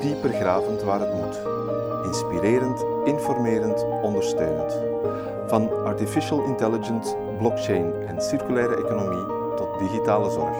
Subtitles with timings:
[0.00, 1.40] dieper gravend waar het moet.
[2.04, 4.82] Inspirerend, informerend, ondersteunend.
[5.46, 9.26] Van artificial intelligence, blockchain en circulaire economie
[9.56, 10.56] tot digitale zorg.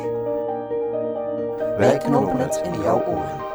[1.78, 3.46] Wij knopen het in jouw oren.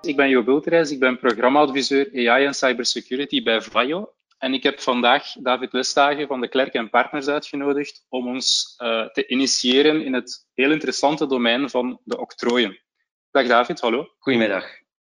[0.00, 4.09] Ik ben Jo Bulterijs, ik ben programmaadviseur AI en Cybersecurity bij Vajo.
[4.40, 9.06] En ik heb vandaag David Lestagen van de Klerk en Partners uitgenodigd om ons uh,
[9.06, 12.80] te initiëren in het heel interessante domein van de octrooien.
[13.30, 14.14] Dag David, hallo.
[14.18, 14.64] Goedemiddag.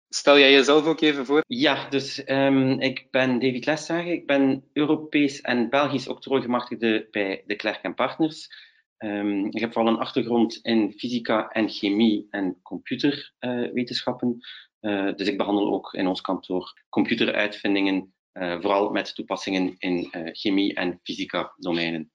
[0.10, 1.44] Stel jij jezelf ook even voor?
[1.48, 4.12] Ja, dus um, ik ben David Lestagen.
[4.12, 8.50] Ik ben Europees en Belgisch octrooigemachtigde bij de Klerk en Partners.
[8.98, 14.38] Um, ik heb vooral een achtergrond in fysica en chemie en computerwetenschappen.
[14.82, 20.74] Uh, uh, dus ik behandel ook in ons kantoor computeruitvindingen, vooral met toepassingen in chemie
[20.74, 22.12] en fysica domeinen.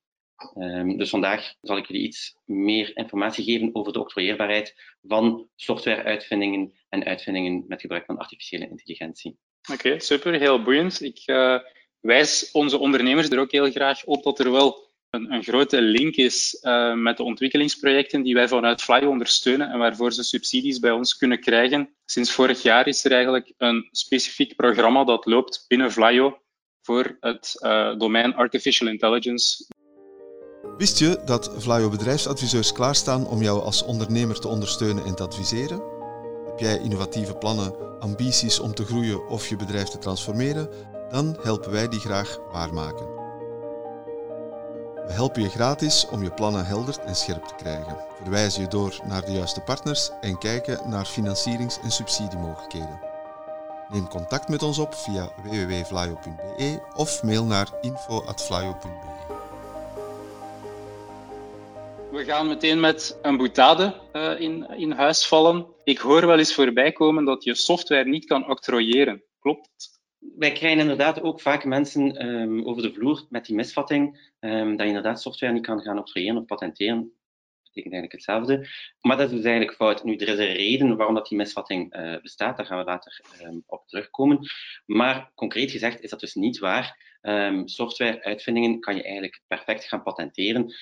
[0.55, 6.73] Um, dus vandaag zal ik jullie iets meer informatie geven over de octrooieerbaarheid van softwareuitvindingen
[6.89, 9.39] en uitvindingen met gebruik van artificiële intelligentie.
[9.73, 11.03] Oké, super, heel boeiend.
[11.03, 11.59] Ik uh,
[12.01, 16.15] wijs onze ondernemers er ook heel graag op dat er wel een, een grote link
[16.15, 20.91] is uh, met de ontwikkelingsprojecten die wij vanuit Flyo ondersteunen en waarvoor ze subsidies bij
[20.91, 21.89] ons kunnen krijgen.
[22.05, 26.39] Sinds vorig jaar is er eigenlijk een specifiek programma dat loopt binnen Flyo
[26.83, 29.67] voor het uh, domein Artificial Intelligence.
[30.77, 35.83] Wist je dat Vlaio bedrijfsadviseurs klaarstaan om jou als ondernemer te ondersteunen en te adviseren?
[36.47, 40.69] Heb jij innovatieve plannen, ambities om te groeien of je bedrijf te transformeren?
[41.11, 43.18] Dan helpen wij die graag waarmaken.
[45.09, 49.01] We helpen je gratis om je plannen helder en scherp te krijgen, verwijzen je door
[49.05, 53.01] naar de juiste partners en kijken naar financierings- en subsidiemogelijkheden.
[53.89, 59.37] Neem contact met ons op via www.vlaio.be of mail naar info.vlaio.be.
[62.11, 65.67] We gaan meteen met een boutade uh, in, in huis vallen.
[65.85, 69.23] Ik hoor wel eens voorbij komen dat je software niet kan octrooieren.
[69.41, 69.98] Klopt?
[70.19, 74.81] Wij krijgen inderdaad ook vaak mensen um, over de vloer met die misvatting um, dat
[74.81, 76.97] je inderdaad software niet kan gaan octrooieren of patenteren.
[76.99, 78.69] Dat betekent eigenlijk hetzelfde.
[79.01, 80.05] Maar dat is dus eigenlijk fout.
[80.05, 82.57] Nu, er is een reden waarom dat die misvatting uh, bestaat.
[82.57, 84.39] Daar gaan we later um, op terugkomen.
[84.87, 87.07] Maar concreet gezegd is dat dus niet waar.
[87.65, 90.75] Software-uitvindingen kan je eigenlijk perfect gaan patenteren.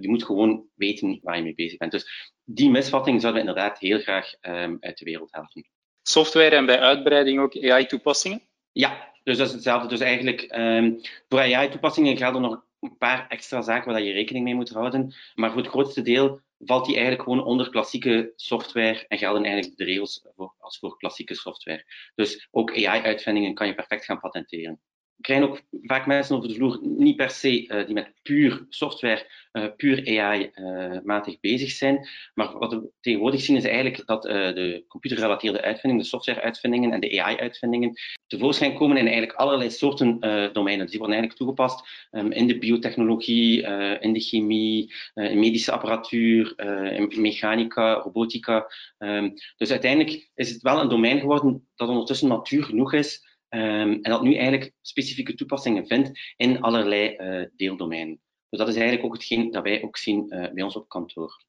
[0.00, 1.92] Je moet gewoon weten waar je mee bezig bent.
[1.92, 4.34] Dus die misvatting zouden we inderdaad heel graag
[4.80, 5.68] uit de wereld helpen.
[6.02, 8.49] Software en bij uitbreiding ook AI-toepassingen?
[8.72, 9.88] Ja, dus dat is hetzelfde.
[9.88, 14.54] Dus eigenlijk um, voor AI-toepassingen gelden nog een paar extra zaken waar je rekening mee
[14.54, 15.14] moet houden.
[15.34, 19.76] Maar voor het grootste deel valt die eigenlijk gewoon onder klassieke software en gelden eigenlijk
[19.76, 21.84] de regels voor, als voor klassieke software.
[22.14, 24.80] Dus ook AI-uitvindingen kan je perfect gaan patenteren
[25.20, 29.26] krijgen ook vaak mensen over de vloer niet per se uh, die met puur software,
[29.52, 32.08] uh, puur AI-matig uh, bezig zijn.
[32.34, 37.22] Maar wat we tegenwoordig zien is eigenlijk dat de computergerelateerde uitvindingen, de software-uitvindingen en de
[37.22, 37.92] AI-uitvindingen
[38.26, 40.20] tevoorschijn komen in eigenlijk allerlei soorten
[40.52, 40.80] domeinen.
[40.80, 43.62] Dus die worden eigenlijk toegepast um, in de biotechnologie,
[44.00, 46.54] in de chemie, in medische apparatuur,
[46.92, 48.66] in mechanica, robotica.
[48.98, 53.92] Um, dus uiteindelijk is het wel een domein geworden dat ondertussen matuur genoeg is Um,
[54.02, 58.20] en dat nu eigenlijk specifieke toepassingen vindt in allerlei uh, deeldomeinen.
[58.48, 61.44] Dus dat is eigenlijk ook hetgeen dat wij ook zien uh, bij ons op kantoor.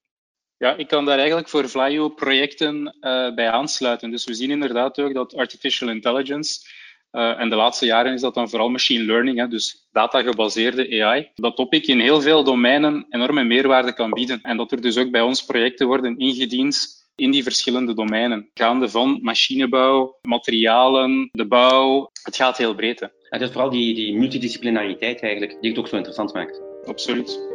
[0.58, 4.12] Ja, ik kan daar eigenlijk voor Vlaio projecten uh, bij aansluiten.
[4.12, 6.60] Dus we zien inderdaad ook dat artificial intelligence,
[7.12, 11.56] en de laatste jaren is dat dan vooral machine learning, hè, dus datagebaseerde AI, dat
[11.56, 14.42] topic in heel veel domeinen enorme meerwaarde kan bieden.
[14.42, 18.50] En dat er dus ook bij ons projecten worden ingediend in die verschillende domeinen.
[18.54, 22.12] Gaande van machinebouw, materialen, de bouw.
[22.24, 23.00] Het gaat heel breed.
[23.00, 23.08] Hè.
[23.30, 26.62] Het is vooral die, die multidisciplinariteit eigenlijk die het ook zo interessant maakt.
[26.86, 27.50] Absoluut.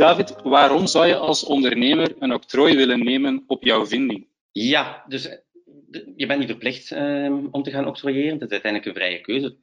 [0.00, 4.26] David, waarom zou je als ondernemer een octrooi willen nemen op jouw vinding?
[4.52, 5.28] Ja, dus
[6.16, 8.38] je bent niet verplicht um, om te gaan octrooieren.
[8.38, 9.56] Dat is uiteindelijk een vrije keuze.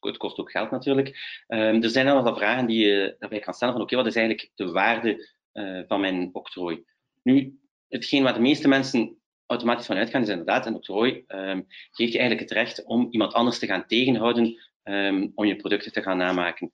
[0.00, 1.08] Het kost ook geld natuurlijk.
[1.48, 4.50] Um, er zijn wel vragen die je daarbij kan stellen van oké, wat is eigenlijk
[4.54, 6.84] de waarde uh, van mijn octrooi?
[7.22, 7.58] Nu,
[7.88, 9.16] hetgeen waar de meeste mensen
[9.46, 13.32] automatisch van uitgaan is inderdaad een octrooi um, geeft je eigenlijk het recht om iemand
[13.32, 14.72] anders te gaan tegenhouden
[15.34, 16.72] om je producten te gaan namaken.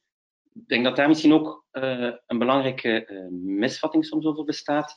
[0.54, 4.94] Ik denk dat daar misschien ook uh, een belangrijke misvatting soms over bestaat.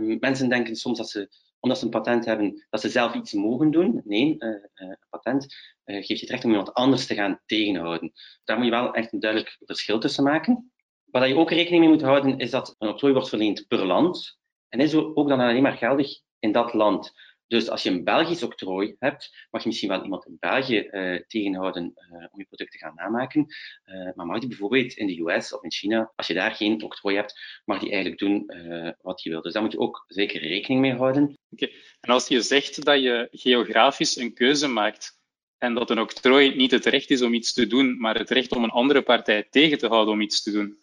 [0.00, 1.28] Mensen denken soms dat ze,
[1.62, 4.02] omdat ze een patent hebben, dat ze zelf iets mogen doen.
[4.04, 5.54] Nee, een patent
[5.84, 8.12] geeft je het recht om iemand anders te gaan tegenhouden.
[8.44, 10.72] Daar moet je wel echt een duidelijk verschil tussen maken.
[11.04, 14.38] Wat je ook rekening mee moet houden, is dat een octrooi wordt verleend per land.
[14.68, 17.12] En is ook dan alleen maar geldig in dat land.
[17.52, 21.20] Dus als je een Belgisch octrooi hebt, mag je misschien wel iemand in België uh,
[21.26, 23.46] tegenhouden uh, om je product te gaan namaken.
[23.84, 26.82] Uh, maar mag die bijvoorbeeld in de US of in China, als je daar geen
[26.82, 28.50] octrooi hebt, mag die eigenlijk doen
[29.00, 29.42] wat je wil.
[29.42, 31.38] Dus daar moet je ook zeker rekening mee houden.
[31.50, 31.68] Oké,
[32.00, 35.20] en als je zegt dat je geografisch een keuze maakt
[35.58, 38.52] en dat een octrooi niet het recht is om iets te doen, maar het recht
[38.52, 40.78] om een andere partij tegen te houden om iets te doen,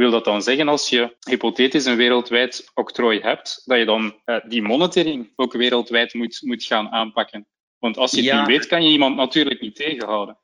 [0.00, 4.36] wil dat dan zeggen, als je hypothetisch een wereldwijd octrooi hebt, dat je dan uh,
[4.48, 7.46] die monitoring ook wereldwijd moet, moet gaan aanpakken?
[7.78, 10.38] Want als je het niet weet, kan je iemand natuurlijk niet tegenhouden.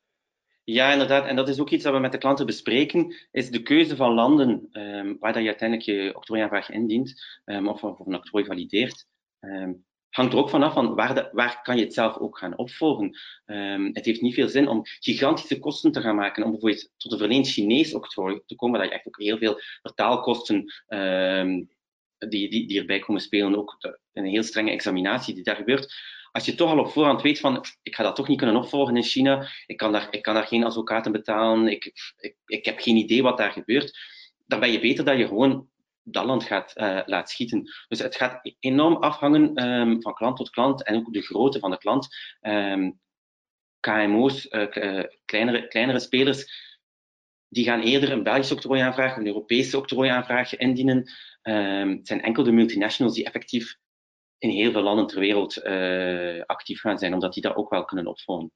[0.63, 1.25] Ja, inderdaad.
[1.25, 4.13] En dat is ook iets dat we met de klanten bespreken, is de keuze van
[4.13, 9.05] landen um, waar dat je uiteindelijk je octrooiaanvraag indient, um, of, of een octrooi valideert.
[9.39, 12.57] Um, hangt er ook vanaf van waar, de, waar kan je het zelf ook gaan
[12.57, 13.17] opvolgen.
[13.45, 17.11] Um, het heeft niet veel zin om gigantische kosten te gaan maken om bijvoorbeeld tot
[17.11, 21.69] een verleend Chinees octrooi te komen, dat je echt ook heel veel vertaalkosten um,
[22.17, 25.95] die, die, erbij komen spelen, ook een heel strenge examinatie die daar gebeurt.
[26.31, 28.95] Als je toch al op voorhand weet van, ik ga dat toch niet kunnen opvolgen
[28.95, 31.85] in China, ik kan daar, ik kan daar geen advocaten betalen, ik,
[32.17, 33.97] ik, ik heb geen idee wat daar gebeurt,
[34.45, 35.69] dan ben je beter dat je gewoon
[36.09, 37.63] dat land gaat uh, laat schieten.
[37.87, 41.71] Dus het gaat enorm afhangen um, van klant tot klant en ook de grootte van
[41.71, 42.07] de klant.
[42.41, 42.99] Um,
[43.79, 46.65] KMO's, uh, uh, kleinere, kleinere spelers,
[47.47, 51.11] die gaan eerder een Belgisch octrooiaanvraag, een Europese octrooiaanvraag indienen.
[51.41, 53.75] Um, het zijn enkel de multinationals die effectief
[54.37, 55.63] in heel veel landen ter wereld
[56.45, 58.51] actief gaan zijn, omdat die dat ook wel kunnen opvolgen.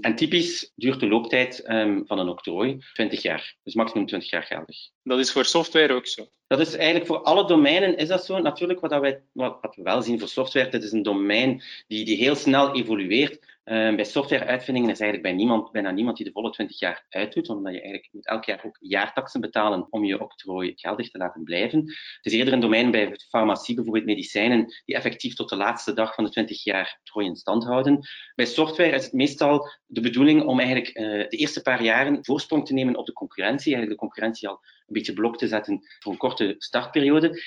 [0.00, 4.42] En typisch duurt de looptijd um, van een octrooi 20 jaar, dus maximum 20 jaar
[4.42, 4.76] geldig.
[5.02, 6.28] Dat is voor software ook zo?
[6.46, 8.38] Dat is eigenlijk voor alle domeinen is dat zo.
[8.38, 11.62] Natuurlijk, wat, dat wij, wat, wat we wel zien voor software, dit is een domein
[11.86, 13.55] die, die heel snel evolueert.
[13.66, 17.48] Uh, bij softwareuitvindingen is eigenlijk bij niemand, bijna niemand die de volle 20 jaar uitdoet,
[17.48, 21.44] omdat je eigenlijk moet elk jaar ook jaartaxen betalen om je octrooi geldig te laten
[21.44, 21.80] blijven.
[21.80, 26.14] Het is eerder een domein bij farmacie, bijvoorbeeld medicijnen, die effectief tot de laatste dag
[26.14, 28.08] van de 20 jaar octrooi in stand houden.
[28.34, 32.66] Bij software is het meestal de bedoeling om eigenlijk uh, de eerste paar jaren voorsprong
[32.66, 36.12] te nemen op de concurrentie, eigenlijk de concurrentie al een beetje blok te zetten voor
[36.12, 37.40] een korte startperiode.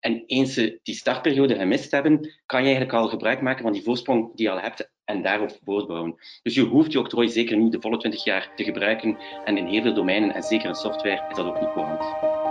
[0.00, 3.82] En eens ze die startperiode gemist hebben, kan je eigenlijk al gebruik maken van die
[3.82, 6.14] voorsprong die je al hebt en daarop voortbouwen.
[6.42, 9.18] Dus je hoeft je octrooi zeker niet de volle 20 jaar te gebruiken.
[9.44, 12.45] En in heel veel domeinen, en zeker in software, is dat ook niet courant.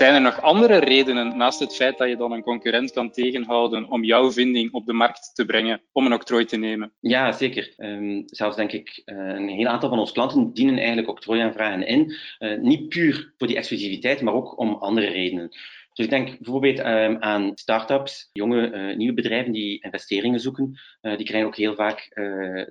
[0.00, 3.90] Zijn er nog andere redenen, naast het feit dat je dan een concurrent kan tegenhouden,
[3.90, 6.92] om jouw vinding op de markt te brengen, om een octrooi te nemen?
[7.00, 7.74] Ja, zeker.
[7.76, 12.14] Um, zelfs denk ik, uh, een heel aantal van onze klanten dienen eigenlijk octrooiaanvragen in.
[12.38, 15.48] Uh, niet puur voor die exclusiviteit, maar ook om andere redenen.
[15.92, 20.80] Dus ik denk bijvoorbeeld um, aan start-ups, jonge uh, nieuwe bedrijven die investeringen zoeken.
[21.00, 22.08] die krijgen ook heel vaak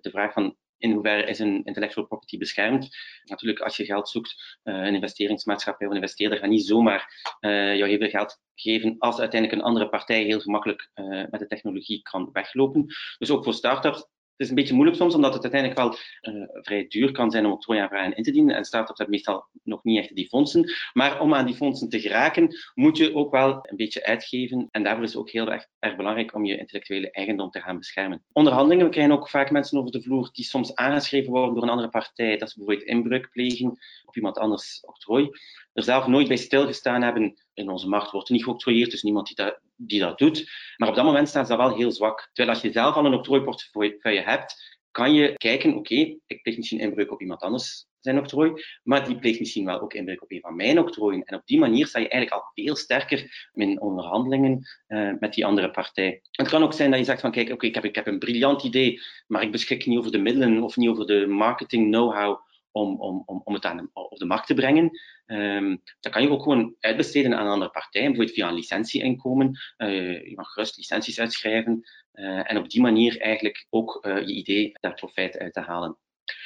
[0.01, 2.89] de vraag van in hoeverre is een intellectual property beschermd?
[3.23, 7.75] Natuurlijk, als je geld zoekt, uh, een investeringsmaatschappij of een investeerder gaat niet zomaar uh,
[7.75, 11.47] jou heel veel geld geven als uiteindelijk een andere partij heel gemakkelijk uh, met de
[11.47, 12.85] technologie kan weglopen.
[13.17, 14.07] Dus ook voor start-ups
[14.39, 15.97] is een beetje moeilijk soms, omdat het uiteindelijk wel
[16.33, 18.55] uh, vrij duur kan zijn om octrooiaanvragen in te dienen.
[18.55, 20.73] En start-ups hebben meestal nog niet echt die fondsen.
[20.93, 24.67] Maar om aan die fondsen te geraken, moet je ook wel een beetje uitgeven.
[24.71, 27.77] En daarvoor is het ook heel erg, erg belangrijk om je intellectuele eigendom te gaan
[27.77, 28.23] beschermen.
[28.31, 31.69] Onderhandelingen, we krijgen ook vaak mensen over de vloer die soms aangeschreven worden door een
[31.69, 32.37] andere partij.
[32.37, 35.29] Dat ze bijvoorbeeld inbreuk plegen op iemand anders octrooi.
[35.73, 37.33] Er zelf nooit bij stilgestaan hebben.
[37.59, 40.51] In onze markt wordt niet geoctrooieerd, dus niemand die dat die dat doet.
[40.77, 42.29] Maar op dat moment staan ze wel heel zwak.
[42.33, 46.79] Terwijl als je zelf al een octrooiportefeuille hebt, kan je kijken, oké, ik pleeg misschien
[46.79, 50.41] inbreuk op iemand anders zijn octrooi, maar die pleegt misschien wel ook inbreuk op een
[50.41, 51.23] van mijn octrooien.
[51.23, 55.45] En op die manier sta je eigenlijk al veel sterker in onderhandelingen uh, met die
[55.45, 56.21] andere partij.
[56.31, 58.19] Het kan ook zijn dat je zegt van, kijk, oké, ik, heb, ik heb een
[58.19, 62.39] briljant idee, maar ik beschik niet over de middelen of niet over de marketing know-how
[62.71, 64.91] om, om, om, om het aan op de markt te brengen.
[65.31, 69.59] Um, dan kan je ook gewoon uitbesteden aan een andere partij, bijvoorbeeld via een licentieinkomen.
[69.77, 74.33] Uh, je mag gerust licenties uitschrijven uh, en op die manier eigenlijk ook uh, je
[74.33, 75.97] idee daar profijt uit te halen.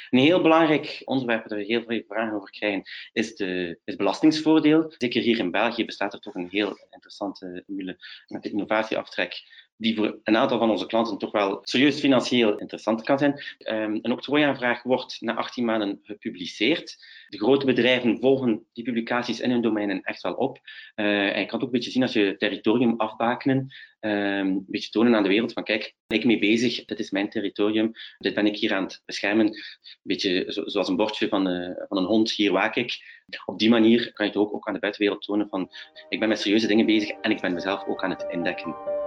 [0.09, 4.93] Een heel belangrijk onderwerp waar we heel veel vragen over krijgen, is de, het belastingsvoordeel.
[4.97, 7.97] Zeker hier in België bestaat er toch een heel interessante formule
[8.27, 9.41] met de innovatieaftrek
[9.77, 13.43] die voor een aantal van onze klanten toch wel serieus financieel interessant kan zijn.
[13.57, 17.05] Um, een octrooiaanvraag wordt na 18 maanden gepubliceerd.
[17.33, 20.59] De grote bedrijven volgen die publicaties in hun domeinen echt wel op.
[20.95, 23.57] Uh, en je kan het ook een beetje zien als je territorium afbakenen.
[23.99, 27.11] Um, een beetje tonen aan de wereld van kijk, ben ik mee bezig, dit is
[27.11, 29.47] mijn territorium, dit ben ik hier aan het beschermen.
[29.47, 29.55] Een
[30.03, 32.97] beetje zoals een bordje van, uh, van een hond, hier waak ik.
[33.45, 35.69] Op die manier kan je het ook, ook aan de buitenwereld tonen van
[36.09, 39.02] ik ben met serieuze dingen bezig en ik ben mezelf ook aan het indekken.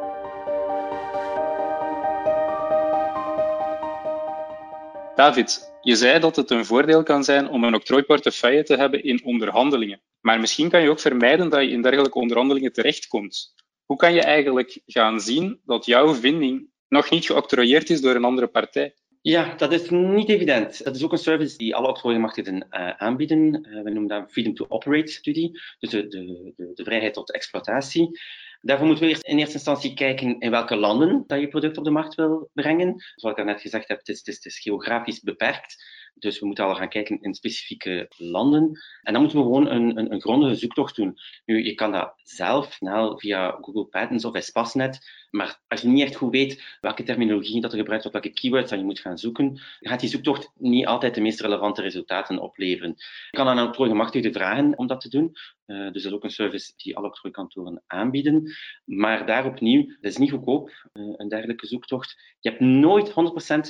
[5.16, 9.24] David, je zei dat het een voordeel kan zijn om een octrooiportefeuille te hebben in
[9.24, 10.00] onderhandelingen.
[10.20, 13.54] Maar misschien kan je ook vermijden dat je in dergelijke onderhandelingen terechtkomt.
[13.84, 18.24] Hoe kan je eigenlijk gaan zien dat jouw vinding nog niet geoctrooieerd is door een
[18.24, 18.94] andere partij?
[19.20, 20.84] Ja, dat is niet evident.
[20.84, 23.66] Dat is ook een service die alle octrooiemachtigden uh, aanbieden.
[23.68, 28.20] Uh, we noemen dat Freedom to Operate studie, dus de, de, de, vrijheid tot exploitatie.
[28.66, 31.84] Daarvoor moeten we eerst in eerste instantie kijken in welke landen dat je product op
[31.84, 32.94] de markt wil brengen.
[33.14, 35.84] Zoals ik net gezegd heb, het is, het is, het is geografisch beperkt.
[36.14, 38.80] Dus we moeten al gaan kijken in specifieke landen.
[39.02, 41.18] En dan moeten we gewoon een, een, een grondige zoektocht doen.
[41.44, 44.98] Nu, je kan dat zelf snel via Google Patents of Espasnet.
[45.30, 48.70] Maar als je niet echt goed weet welke terminologie dat er gebruikt wordt, welke keywords
[48.70, 52.94] dat je moet gaan zoeken, gaat die zoektocht niet altijd de meest relevante resultaten opleveren.
[53.30, 55.36] Je kan aan een octrooigemachtigde vragen om dat te doen.
[55.66, 58.52] Uh, dus dat is ook een service die alle octrooikantoren aanbieden.
[58.84, 62.16] Maar daar opnieuw, dat is niet goedkoop, uh, een dergelijke zoektocht.
[62.40, 63.12] Je hebt nooit 100%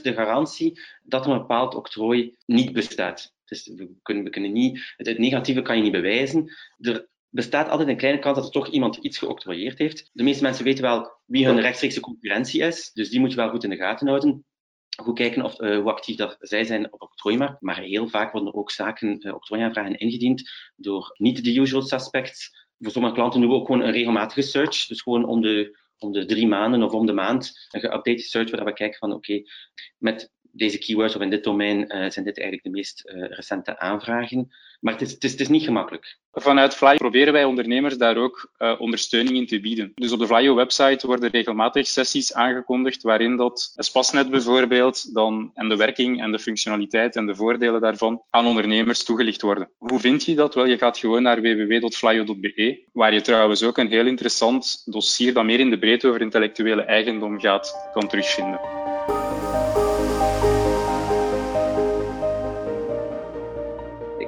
[0.02, 3.34] de garantie dat een bepaald octrooi niet bestaat.
[3.44, 6.54] Dus we kunnen, we kunnen niet, het negatieve kan je niet bewijzen.
[6.78, 10.10] Er bestaat altijd een kleine kans dat er toch iemand iets geoctrooieerd heeft.
[10.12, 13.50] De meeste mensen weten wel wie hun rechtstreekse concurrentie is, dus die moet je wel
[13.50, 14.44] goed in de gaten houden.
[15.02, 17.60] Goed kijken of, uh, hoe actief dat zij zijn op octrooimarkt.
[17.60, 22.66] Maar heel vaak worden er ook zaken, uh, octrooiaanvragen ingediend door niet de usual suspects.
[22.78, 24.86] Voor sommige klanten doen we ook gewoon een regelmatige search.
[24.86, 28.50] Dus gewoon om de, om de drie maanden of om de maand een geüpdate search
[28.50, 29.46] waar we kijken van oké, okay,
[29.98, 33.78] met deze keywords of in dit domein uh, zijn dit eigenlijk de meest uh, recente
[33.78, 34.50] aanvragen.
[34.80, 36.18] Maar het is, het, is, niet gemakkelijk.
[36.32, 39.92] Vanuit Flyo proberen wij ondernemers daar ook uh, ondersteuning in te bieden.
[39.94, 45.68] Dus op de Flyo website worden regelmatig sessies aangekondigd waarin dat Spasnet bijvoorbeeld dan en
[45.68, 49.70] de werking en de functionaliteit en de voordelen daarvan aan ondernemers toegelicht worden.
[49.78, 50.54] Hoe vind je dat?
[50.54, 55.44] Wel, je gaat gewoon naar www.flyo.be, waar je trouwens ook een heel interessant dossier dat
[55.44, 58.85] meer in de breedte over intellectuele eigendom gaat, kan terugvinden.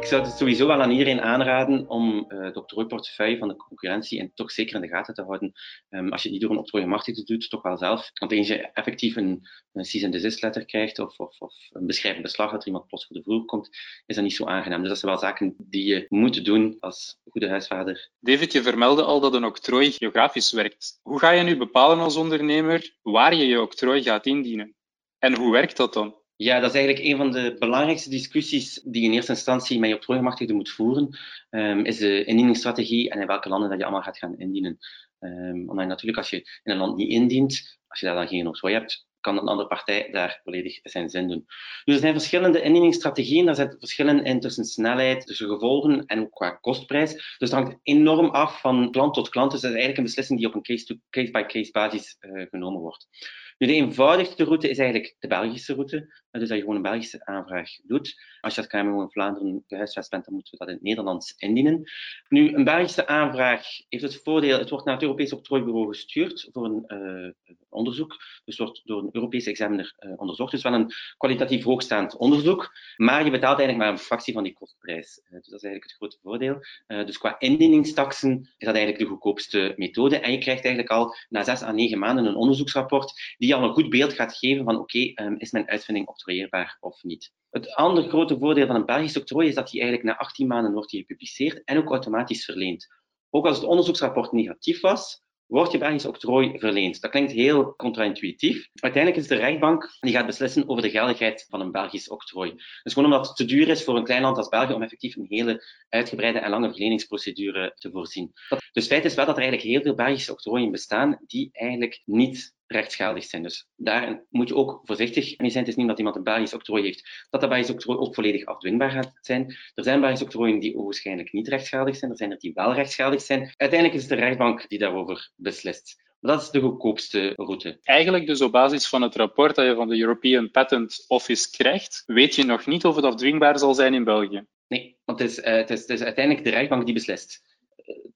[0.08, 4.32] Zou het sowieso wel aan iedereen aanraden om uh, de octrooiportefeuille van de concurrentie en
[4.34, 5.52] toch zeker in de gaten te houden.
[5.90, 8.10] Um, als je het niet door een octrooiemachtigde doet, toch wel zelf.
[8.14, 11.86] Want eens je effectief een, een cease and desist letter krijgt of, of, of een
[11.86, 13.68] beschrijvend beslag dat er iemand plots voor de vloer komt,
[14.06, 14.80] is dat niet zo aangenaam.
[14.80, 18.10] Dus dat zijn wel zaken die je moet doen als goede huisvader.
[18.20, 20.98] David, je vermeldde al dat een octrooi geografisch werkt.
[21.02, 24.74] Hoe ga je nu bepalen als ondernemer waar je je octrooi gaat indienen?
[25.18, 26.16] En hoe werkt dat dan?
[26.40, 29.94] Ja, dat is eigenlijk een van de belangrijkste discussies die in eerste instantie met je
[29.94, 31.18] octrooigemachtigde moet voeren,
[31.50, 34.78] um, is de indieningsstrategie en in welke landen dat je allemaal gaat gaan indienen.
[35.18, 38.46] Um, omdat natuurlijk als je in een land niet indient, als je daar dan geen
[38.46, 41.44] octrooi hebt, kan een andere partij daar volledig zijn zin doen.
[41.84, 46.30] Dus er zijn verschillende indieningsstrategieën, daar zijn verschillen in tussen snelheid, tussen gevolgen en ook
[46.30, 47.12] qua kostprijs.
[47.12, 49.50] Dus dat hangt enorm af van klant tot klant.
[49.50, 50.62] Dus dat is eigenlijk een beslissing die op een
[51.10, 53.08] case-by-case -case basis uh, genomen wordt.
[53.58, 56.26] Nu, de eenvoudigste route is eigenlijk de Belgische route.
[56.30, 58.14] Dus dat je gewoon een Belgische aanvraag doet.
[58.40, 61.34] Als je als KMO in Vlaanderen gehuisvest bent, dan moeten we dat in het Nederlands
[61.36, 61.90] indienen.
[62.28, 66.64] Nu, een Belgische aanvraag heeft het voordeel, het wordt naar het Europese octrooibureau gestuurd voor
[66.64, 68.16] een uh, onderzoek.
[68.44, 70.50] Dus wordt door een Europese examiner uh, onderzocht.
[70.50, 72.70] Dus wel een kwalitatief hoogstaand onderzoek.
[72.96, 75.20] Maar je betaalt eigenlijk maar een fractie van die kostprijs.
[75.24, 76.58] Uh, dus dat is eigenlijk het grote voordeel.
[76.86, 80.18] dus qua indieningstaxen is dat eigenlijk de goedkoopste methode.
[80.18, 83.90] En je krijgt eigenlijk al na zes à negen maanden een onderzoeksrapport al een goed
[83.90, 87.32] beeld gaat geven van oké, um, is mijn uitvinding octrooieerbaar of niet.
[87.50, 90.72] Het andere grote voordeel van een Belgisch octrooi is dat die eigenlijk na 18 maanden
[90.72, 92.86] wordt gepubliceerd en ook automatisch verleend.
[93.30, 97.00] Ook als het onderzoeksrapport negatief was, wordt je Belgisch octrooi verleend.
[97.00, 98.68] Dat klinkt heel contra-intuïtief.
[98.74, 102.54] Uiteindelijk is de rechtbank die gaat beslissen over de geldigheid van een Belgisch octrooi.
[102.82, 105.16] Dus gewoon omdat het te duur is voor een klein land als België om effectief
[105.16, 108.32] een hele uitgebreide en lange verleningsprocedure te voorzien.
[108.72, 112.56] Dus feit is wel dat er eigenlijk heel veel Belgische octrooien bestaan die eigenlijk niet
[112.68, 113.42] rechtsgeldig zijn.
[113.42, 115.64] Dus daar moet je ook voorzichtig mee zijn.
[115.64, 118.44] Het is niet dat iemand een Belgisch octrooi heeft, dat dat Belgisch octrooi ook volledig
[118.44, 119.56] afdwingbaar gaat zijn.
[119.74, 122.10] Er zijn Belgische octrooien die waarschijnlijk niet rechtsgeldig zijn.
[122.10, 123.52] Er zijn er die wel rechtsgeldig zijn.
[123.56, 126.06] Uiteindelijk is het de rechtbank die daarover beslist.
[126.20, 127.78] Maar dat is de goedkoopste route.
[127.82, 132.02] Eigenlijk dus op basis van het rapport dat je van de European Patent Office krijgt,
[132.06, 134.46] weet je nog niet of het afdwingbaar zal zijn in België.
[134.68, 137.57] Nee, want het is, uh, het is, het is uiteindelijk de rechtbank die beslist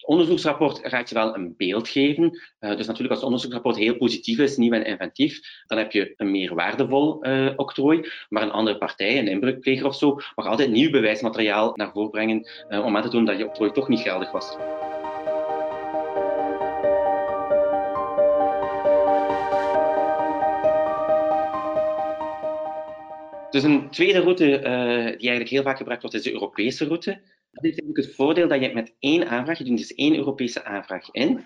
[0.03, 2.25] Het onderzoeksrapport gaat je wel een beeld geven.
[2.25, 6.15] Uh, dus natuurlijk als het onderzoeksrapport heel positief is, nieuw en inventief, dan heb je
[6.17, 8.11] een meer waardevol uh, octrooi.
[8.29, 12.49] Maar een andere partij, een inbreukpleger of zo, mag altijd nieuw bewijsmateriaal naar voren brengen
[12.69, 14.57] uh, om aan te tonen dat je octrooi toch niet geldig was.
[23.51, 24.45] Dus een tweede route
[25.19, 27.21] die eigenlijk heel vaak gebruikt wordt, is de Europese route.
[27.53, 30.65] Dat heeft eigenlijk het voordeel dat je met één aanvraag, je doet dus één Europese
[30.65, 31.45] aanvraag in,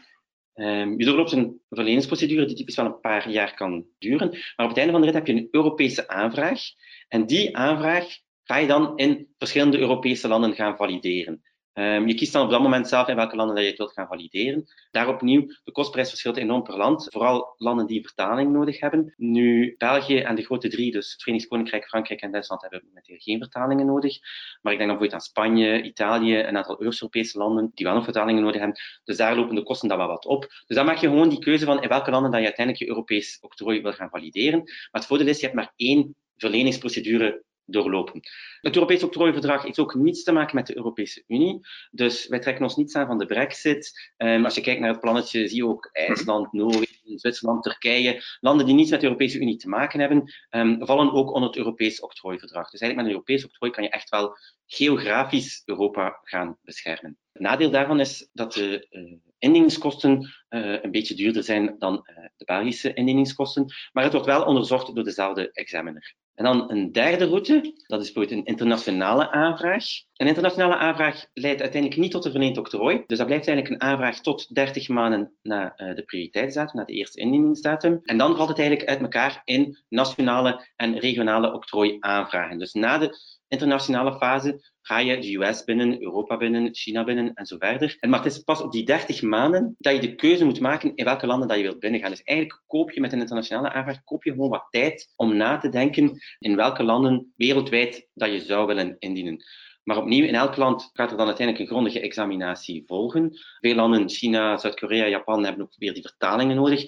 [0.54, 2.46] um, je doorloopt een verleningsprocedure.
[2.46, 5.16] Die typisch wel een paar jaar kan duren, maar op het einde van de rit
[5.16, 6.60] heb je een Europese aanvraag.
[7.08, 8.06] En die aanvraag
[8.42, 11.42] ga je dan in verschillende Europese landen gaan valideren.
[11.78, 13.92] Um, je kiest dan op dat moment zelf in welke landen dat je het wilt
[13.92, 14.64] gaan valideren.
[14.90, 17.06] Daar opnieuw, de kostprijs verschilt enorm per land.
[17.11, 19.14] Vooral landen die vertaling nodig hebben.
[19.16, 23.16] Nu, België en de grote drie, dus het Verenigd Koninkrijk, Frankrijk en Duitsland, hebben momenteel
[23.18, 24.18] geen vertalingen nodig.
[24.62, 28.04] Maar ik denk dan bijvoorbeeld aan Spanje, Italië, een aantal Europese landen die wel nog
[28.04, 28.80] vertalingen nodig hebben.
[29.04, 30.40] Dus daar lopen de kosten dan wel wat op.
[30.66, 32.90] Dus dan maak je gewoon die keuze van in welke landen dat je uiteindelijk je
[32.90, 34.59] Europees octrooi wil gaan valideren.
[34.59, 38.20] Maar het voordeel is, je hebt maar één verleningsprocedure doorlopen.
[38.61, 41.61] Het Europees octrooiverdrag heeft ook niets te maken met de Europese Unie.
[41.90, 44.12] Dus wij trekken ons niets aan van de brexit.
[44.16, 48.23] Um, als je kijkt naar het plannetje, zie je ook IJsland, Noorwegen, Zwitserland, Turkije.
[48.40, 51.58] Landen die niets met de Europese Unie te maken hebben, um, vallen ook onder het
[51.58, 52.70] Europees octrooiverdrag.
[52.70, 57.18] Dus eigenlijk met een Europees octrooi kan je echt wel geografisch Europa gaan beschermen.
[57.32, 62.28] Het nadeel daarvan is dat de uh, indieningskosten uh, een beetje duurder zijn dan uh,
[62.37, 66.14] de Belgische indieningskosten, maar het wordt wel onderzocht door dezelfde examiner.
[66.37, 69.85] En dan een derde route, dat is bijvoorbeeld een internationale aanvraag.
[70.16, 73.05] Een internationale aanvraag leidt uiteindelijk niet tot een verleend octrooi.
[73.07, 76.93] Dus dat blijft eigenlijk een aanvraag tot 30 maanden na uh, de prioriteitsdatum, na de
[76.93, 78.00] eerste indieningsdatum.
[78.05, 82.59] En dan valt het eigenlijk uit elkaar in nationale en regionale octrooi aanvragen.
[82.59, 87.47] Dus na de internationale fase ga je de US binnen, Europa binnen, China binnen en
[87.47, 87.97] zo verder.
[88.00, 90.95] En maar het is pas op die 30 maanden dat je de keuze moet maken
[90.95, 92.11] in welke landen dat je wilt binnengaan.
[92.11, 95.59] Dus eigenlijk koop je met een internationale aanvraag koop je gewoon wat tijd om na
[95.59, 99.45] te denken in welke landen wereldwijd dat je zou willen indienen.
[99.83, 103.31] Maar opnieuw, in elk land gaat er dan uiteindelijk een grondige examinatie volgen.
[103.61, 106.85] Veel landen, China, Zuid-Korea, Japan, hebben ook weer die vertalingen nodig.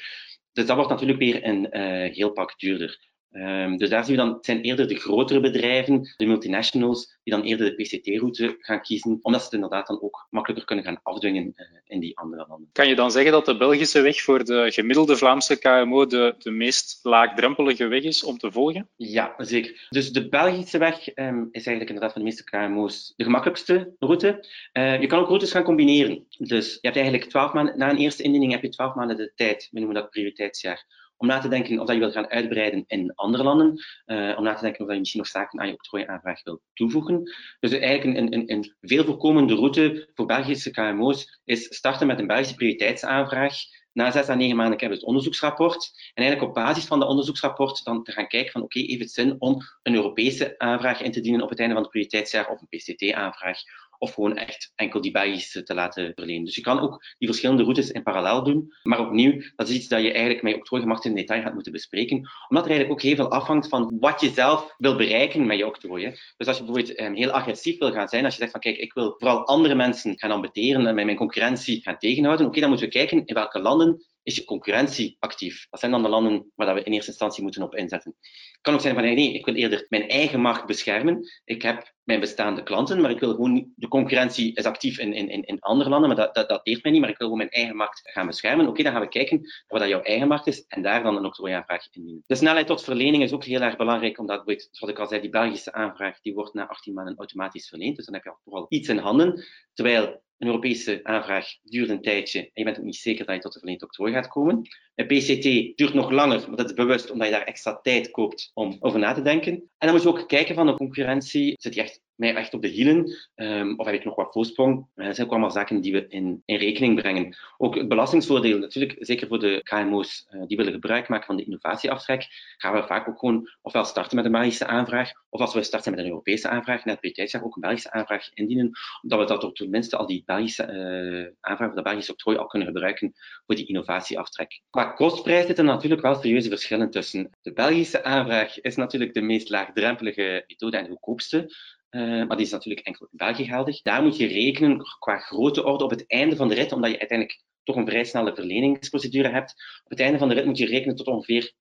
[0.53, 3.08] Dus dat wordt natuurlijk weer een uh, heel pak duurder.
[3.33, 7.35] Um, dus daar zien we dan, het zijn eerder de grotere bedrijven, de multinationals, die
[7.35, 11.01] dan eerder de PCT-route gaan kiezen, omdat ze het inderdaad dan ook makkelijker kunnen gaan
[11.03, 12.69] afdwingen uh, in die andere landen.
[12.73, 16.51] Kan je dan zeggen dat de Belgische weg voor de gemiddelde Vlaamse KMO de, de
[16.51, 18.89] meest laagdrempelige weg is om te volgen?
[18.97, 19.87] Ja, zeker.
[19.89, 24.47] Dus de Belgische weg um, is eigenlijk inderdaad voor de meeste KMO's de gemakkelijkste route.
[24.73, 26.27] Uh, je kan ook routes gaan combineren.
[26.39, 29.33] Dus je hebt eigenlijk twaalf maanden, na een eerste indiening heb je twaalf maanden de
[29.35, 30.87] tijd, we noemen dat prioriteitsjaar,
[31.19, 34.45] om na te denken of dat je wilt gaan uitbreiden in andere landen, uh, om
[34.45, 37.23] na te denken of dat je misschien nog zaken aan je octrooiaanvraag wilt toevoegen.
[37.61, 42.27] Dus eigenlijk een, een, een veel voorkomende route voor Belgische KMO's is starten met een
[42.27, 43.55] Belgische prioriteitsaanvraag.
[43.93, 45.91] Na zes à negen maanden hebben we het onderzoeksrapport.
[46.15, 49.03] En eigenlijk op basis van dat onderzoeksrapport dan te gaan kijken van oké, okay, heeft
[49.03, 52.49] het zin om een Europese aanvraag in te dienen op het einde van het prioriteitsjaar
[52.49, 53.59] of een PCT-aanvraag
[53.99, 56.45] of gewoon echt enkel die Belgische te laten verlenen.
[56.45, 58.73] Dus je kan ook die verschillende routes in parallel doen.
[58.83, 61.73] Maar opnieuw, dat is iets dat je eigenlijk met je octrooigemacht in detail gaat moeten
[61.73, 62.17] bespreken.
[62.49, 65.67] Omdat er eigenlijk ook heel veel afhangt van wat je zelf wil bereiken met je
[65.67, 66.17] octrooi.
[66.37, 68.77] Dus als je bijvoorbeeld um, heel agressief wil gaan zijn, als je zegt van kijk,
[68.77, 72.69] ik wil vooral andere mensen gaan ambeteren en met mijn concurrentie gaan tegenhouden, oké, dan
[72.69, 75.67] moeten we kijken in welke landen is je concurrentie actief?
[75.71, 78.15] Dat zijn dan de landen waar we in eerste instantie moeten op inzetten.
[78.21, 81.29] Het kan ook zijn van nee, ik wil eerder mijn eigen markt beschermen.
[81.45, 85.43] Ik heb mijn bestaande klanten, maar ik wil gewoon, de concurrentie is actief in, in,
[85.43, 87.55] in andere landen, maar dat, dat, dat deert mij niet, maar ik wil gewoon mijn
[87.55, 88.69] eigen markt gaan beschermen.
[88.69, 91.25] Oké, dan gaan we kijken wat dat jouw eigen markt is en daar dan een
[91.25, 92.23] octrooiaanvraag indienen.
[92.27, 95.31] De snelheid tot verlening is ook heel erg belangrijk, omdat, zoals ik al zei, die
[95.31, 98.67] Belgische aanvraag die wordt na 18 maanden automatisch verleend, dus dan heb je al vooral
[98.69, 99.45] iets in handen.
[99.79, 103.41] Terwijl een Europese aanvraag duurt een tijdje en je bent ook niet zeker dat je
[103.41, 104.69] tot de verleend octrooi gaat komen.
[104.95, 105.43] Een PCT
[105.77, 108.99] duurt nog langer, maar dat is bewust omdat je daar extra tijd koopt om over
[108.99, 109.53] na te denken.
[109.53, 112.63] En dan moet je ook kijken van de concurrentie, zit die echt mij echt op
[112.63, 113.17] de hielen?
[113.35, 114.87] Um, of heb ik nog wat voorsprong?
[114.95, 117.37] Dat zijn ook allemaal zaken die we in, in rekening brengen.
[117.57, 121.45] Ook het belastingsvoordeel, natuurlijk, zeker voor de KMO's uh, die willen gebruik maken van de
[121.45, 122.27] innovatieaftrek,
[122.57, 125.91] gaan we vaak ook gewoon ofwel starten met een Belgische aanvraag, of als we starten
[125.91, 128.71] met een Europese aanvraag, net per jaar ook een Belgische aanvraag indienen,
[129.03, 132.69] omdat we dat ook tenminste al die Belgische uh, aanvraag, de Belgische octrooi al kunnen
[132.69, 133.13] gebruiken
[133.47, 134.61] voor die innovatieaftrek.
[134.71, 137.31] Qua kostprijs zitten er natuurlijk wel serieuze verschillen tussen.
[137.43, 141.51] De Belgische aanvraag is natuurlijk de meest laagdrempelige methode en de goedkoopste.
[141.91, 143.83] Uh, maar die is natuurlijk enkel in België geldig.
[143.83, 146.99] Daar moet je rekenen qua grote orde op het einde van de rit, omdat je
[146.99, 149.81] uiteindelijk toch een vrij snelle verleningsprocedure hebt.
[149.85, 151.53] Op het einde van de rit moet je rekenen tot ongeveer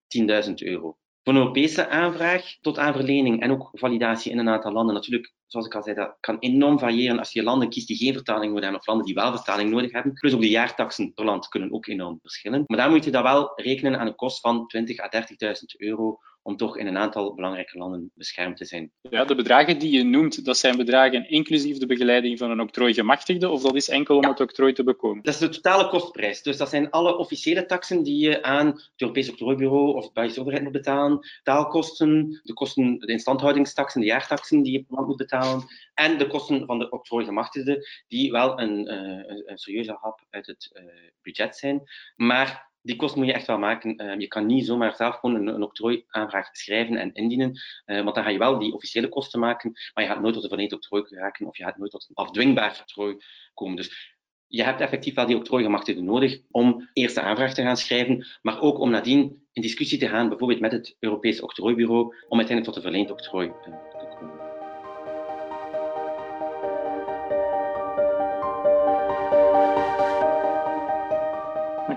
[0.48, 4.72] 10.000 euro Voor een Europese aanvraag tot aan verlening en ook validatie in een aantal
[4.72, 7.98] landen, natuurlijk, zoals ik al zei, dat kan enorm variëren als je landen kiest die
[7.98, 10.14] geen vertaling nodig hebben of landen die wel vertaling nodig hebben.
[10.14, 12.64] Plus ook de jaartaxen per land kunnen ook enorm verschillen.
[12.68, 16.20] Maar daar moet je dan wel rekenen aan een kost van 20 à 30.000 euro
[16.48, 18.92] om toch in een aantal belangrijke landen beschermd te zijn.
[19.02, 23.50] Ja, de bedragen die je noemt, dat zijn bedragen inclusief de begeleiding van een octrooigemachtigde,
[23.50, 25.24] of dat is enkel om het octrooi te bekomen?
[25.24, 26.42] Dat is de totale kostprijs.
[26.42, 30.40] Dus dat zijn alle officiële taxen die je aan het Europees Octrooibureau of de Belgische
[30.40, 35.18] overheid moet betalen, taalkosten, de kosten, de instandhoudingstaxen, de jaartaxen die je per land moet
[35.18, 40.48] betalen, en de kosten van de octrooigemachtigde, die wel een, uh, een serieuze hap uit
[40.48, 40.84] het uh,
[41.22, 41.84] budget zijn.
[42.16, 44.04] Maar die kost moet je echt wel maken.
[44.04, 48.16] Uh, je kan niet zomaar zelf gewoon een, een octrooiaanvraag schrijven en indienen, uh, want
[48.16, 50.74] dan ga je wel die officiële kosten maken, maar je gaat nooit tot een verleend
[50.74, 53.18] octrooi geraken of je gaat nooit tot een afdwingbaar octrooi
[53.54, 53.76] komen.
[53.76, 54.16] Dus
[54.48, 58.62] je hebt effectief wel die octrooigemachtigde nodig om eerst de aanvraag te gaan schrijven, maar
[58.62, 62.76] ook om nadien in discussie te gaan, bijvoorbeeld met het Europese octrooibureau, om uiteindelijk tot
[62.76, 63.97] een verleend octrooi te komen.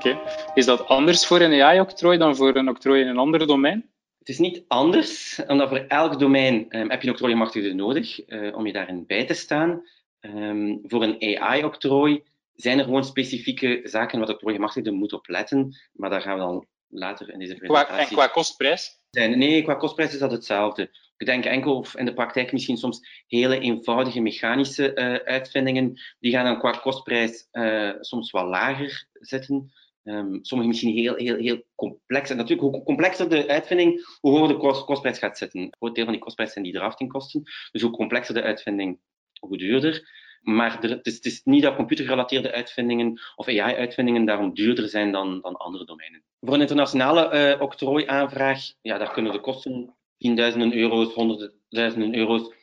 [0.01, 0.19] Oké.
[0.55, 3.91] Is dat anders voor een AI-octrooi dan voor een octrooi in een ander domein?
[4.19, 8.57] Het is niet anders, omdat voor elk domein um, heb je een octrooigemachtigde nodig uh,
[8.57, 9.83] om je daarin bij te staan.
[10.21, 12.23] Um, voor een AI-octrooi
[12.55, 16.41] zijn er gewoon specifieke zaken waar de octrooigemachtigde moet op letten, maar daar gaan we
[16.41, 17.95] dan later in deze presentatie...
[17.95, 18.99] Qua, en qua kostprijs?
[19.11, 19.39] Zijn.
[19.39, 20.91] Nee, qua kostprijs is dat hetzelfde.
[21.17, 26.33] Ik denk enkel of in de praktijk misschien soms hele eenvoudige mechanische uh, uitvindingen, die
[26.33, 29.73] gaan dan qua kostprijs uh, soms wat lager zitten.
[30.05, 32.31] Um, sommige misschien heel, heel, heel complex.
[32.31, 35.61] En natuurlijk, hoe complexer de uitvinding, hoe hoger de kost, kostprijs gaat zitten.
[35.61, 37.43] Een groot deel van die kostprijs zijn die draftingkosten.
[37.73, 38.99] Dus hoe complexer de uitvinding,
[39.41, 40.09] hoe duurder.
[40.41, 45.13] Maar er, het, is, het, is, niet dat computergerelateerde uitvindingen of AI-uitvindingen daarom duurder zijn
[45.13, 46.23] dan, dan andere domeinen.
[46.41, 52.55] Voor een internationale uh, octrooiaanvraag, ja, daar kunnen de kosten tienduizenden euro's, honderdduizenden euro's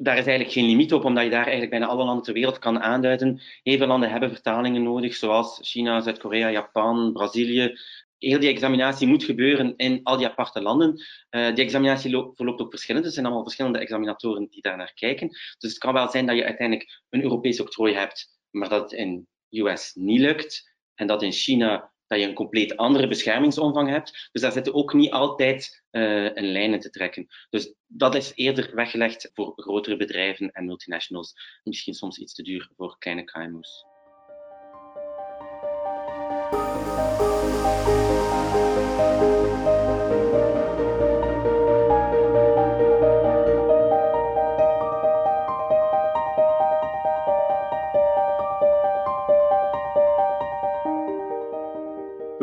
[0.00, 2.58] daar is eigenlijk geen limiet op, omdat je daar eigenlijk bijna alle landen ter wereld
[2.58, 3.40] kan aanduiden.
[3.62, 7.78] Heel veel landen hebben vertalingen nodig, zoals China, Zuid-Korea, Japan, Brazilië.
[8.18, 11.04] Heel die examinatie moet gebeuren in al die aparte landen.
[11.30, 13.04] Uh, die examinatie verloopt ook verschillend.
[13.04, 15.28] Er zijn allemaal verschillende examinatoren die daar naar kijken.
[15.28, 18.92] Dus het kan wel zijn dat je uiteindelijk een Europees octrooi hebt, maar dat het
[18.92, 20.76] in US niet lukt.
[20.94, 24.28] En dat in China dat je een compleet andere beschermingsomvang hebt.
[24.32, 27.26] Dus daar zitten ook niet altijd uh, een lijn in te trekken.
[27.50, 31.60] Dus dat is eerder weggelegd voor grotere bedrijven en multinationals.
[31.64, 33.87] Misschien soms iets te duur voor kleine KMO's.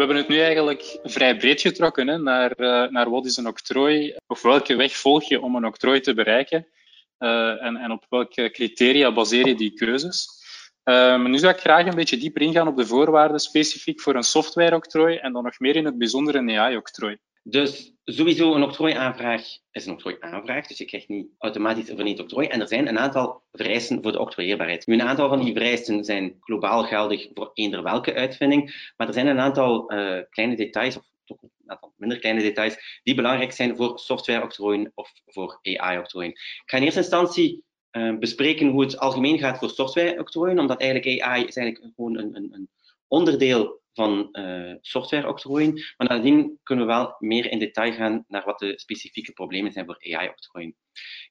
[0.05, 4.15] Hebben het nu eigenlijk vrij breed getrokken hè, naar, uh, naar wat is een octrooi,
[4.27, 6.67] of welke weg volg je om een octrooi te bereiken
[7.19, 10.27] uh, en, en op welke criteria baseer je die keuzes.
[10.83, 14.23] Maar nu zou ik graag een beetje dieper ingaan op de voorwaarden specifiek voor een
[14.23, 17.17] software-octrooi en dan nog meer in het bijzonder een AI-octrooi.
[17.47, 22.47] Dus sowieso een octrooiaanvraag is een octrooiaanvraag, dus je krijgt niet automatisch een verleend octrooi.
[22.47, 24.87] En er zijn een aantal vereisten voor de octrooieerbaarheid.
[24.87, 29.13] Nu, een aantal van die vereisten zijn globaal geldig voor eender welke uitvinding, maar er
[29.13, 33.51] zijn een aantal uh, kleine details, of toch een aantal minder kleine details, die belangrijk
[33.51, 36.31] zijn voor software-octrooien of voor AI-octrooien.
[36.31, 41.21] Ik ga in eerste instantie uh, bespreken hoe het algemeen gaat voor software-octrooien, omdat eigenlijk
[41.21, 42.69] AI is eigenlijk gewoon een, een, een
[43.07, 45.73] onderdeel van uh, software-octrooien.
[45.97, 49.85] Maar nadien kunnen we wel meer in detail gaan naar wat de specifieke problemen zijn
[49.85, 50.75] voor AI-octrooien.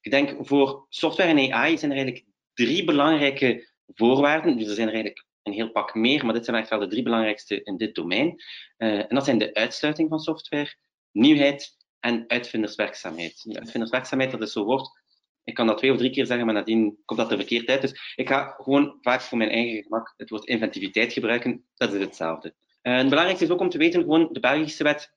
[0.01, 4.57] Ik denk voor software en AI zijn er eigenlijk drie belangrijke voorwaarden.
[4.57, 6.89] Dus er zijn er eigenlijk een heel pak meer, maar dit zijn eigenlijk wel de
[6.89, 8.43] drie belangrijkste in dit domein.
[8.79, 10.75] Uh, en dat zijn de uitsluiting van software,
[11.13, 13.45] nieuwheid en uitvinderswerkzaamheid.
[13.53, 15.04] Uitvinderswerkzaamheid, dat is zo'n woord
[15.45, 17.81] ik kan dat twee of drie keer zeggen, maar nadien komt dat er verkeerd uit.
[17.81, 21.65] Dus ik ga gewoon vaak voor mijn eigen gemak het woord inventiviteit gebruiken.
[21.75, 22.55] Dat is hetzelfde.
[22.83, 25.13] En het belangrijkste is ook om te weten, gewoon de Belgische wet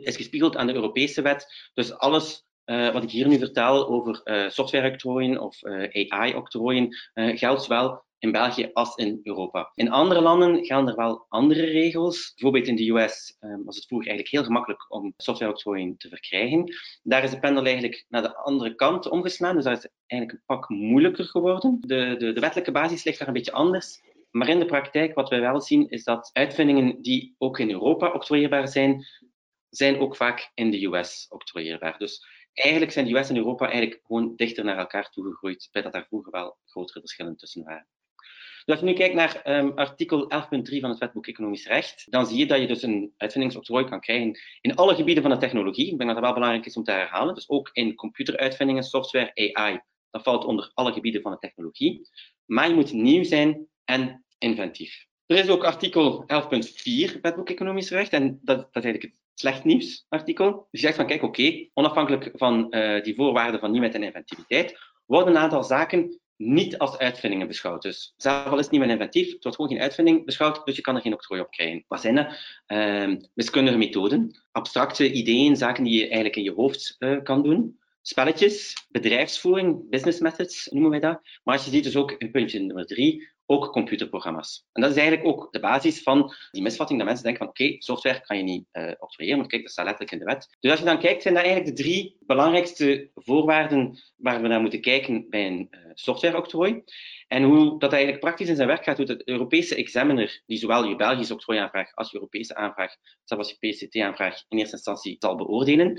[0.00, 1.70] is gespiegeld aan de Europese wet.
[1.74, 5.64] Dus alles uh, wat ik hier nu vertel over uh, software-octrooien of
[6.08, 9.72] AI-octrooien geldt zowel in België als in Europa.
[9.74, 12.32] In andere landen gaan er wel andere regels.
[12.34, 16.74] Bijvoorbeeld in de US um, was het vroeger eigenlijk heel gemakkelijk om softwareoctrooien te verkrijgen.
[17.02, 20.46] Daar is de pendel eigenlijk naar de andere kant omgeslaan, dus dat is eigenlijk een
[20.56, 21.78] pak moeilijker geworden.
[21.80, 24.00] De, de, de wettelijke basis ligt daar een beetje anders.
[24.30, 28.12] Maar in de praktijk, wat wij wel zien, is dat uitvindingen die ook in Europa
[28.12, 29.06] octrooieerbaar zijn,
[29.68, 31.98] zijn ook vaak in de US octrooieerbaar.
[31.98, 35.92] Dus eigenlijk zijn de US en Europa eigenlijk gewoon dichter naar elkaar toegegroeid, bij dat
[35.92, 37.86] daar vroeger wel grotere verschillen tussen waren.
[38.70, 42.26] Dus als je nu kijkt naar um, artikel 11.3 van het wetboek Economisch Recht, dan
[42.26, 45.92] zie je dat je dus een uitvindingsoctrooi kan krijgen in alle gebieden van de technologie.
[45.92, 47.34] Ik denk dat het wel belangrijk is om te herhalen.
[47.34, 49.80] Dus ook in computeruitvindingen, software, AI.
[50.10, 52.08] Dat valt onder alle gebieden van de technologie.
[52.46, 55.06] Maar je moet nieuw zijn en inventief.
[55.26, 56.24] Er is ook artikel
[57.12, 58.12] 11.4 wetboek Economisch Recht.
[58.12, 60.50] En dat, dat is eigenlijk het slecht nieuws artikel.
[60.70, 64.78] Dus je zegt van kijk, oké, onafhankelijk van uh, die voorwaarden van nieuwheid en inventiviteit,
[65.06, 67.82] worden een aantal zaken niet als uitvindingen beschouwd.
[67.82, 70.76] Dus zelf al is het niet meer inventief, het wordt gewoon geen uitvinding beschouwd, dus
[70.76, 71.84] je kan er geen octrooi op krijgen.
[71.88, 72.26] Wat zijn dat?
[72.66, 77.78] Uh, wiskundige methoden, abstracte ideeën, zaken die je eigenlijk in je hoofd uh, kan doen.
[78.02, 81.20] Spelletjes, bedrijfsvoering, business methods noemen wij dat.
[81.44, 84.66] Maar als je ziet dus ook in puntje nummer drie, ook computerprogramma's.
[84.72, 87.76] En dat is eigenlijk ook de basis van die misvatting dat mensen denken van oké,
[87.78, 90.56] software kan je niet uh, octrooieren, want kijk, dat staat letterlijk in de wet.
[90.60, 94.60] Dus als je dan kijkt, zijn dat eigenlijk de drie belangrijkste voorwaarden waar we naar
[94.60, 96.82] moeten kijken bij een uh, softwareoctrooi.
[97.30, 100.84] En hoe dat eigenlijk praktisch in zijn werk gaat, hoe de Europese examiner, die zowel
[100.84, 105.94] je Belgische octrooiaanvraag als je Europese aanvraag, zelfs je PCT-aanvraag, in eerste instantie zal beoordelen.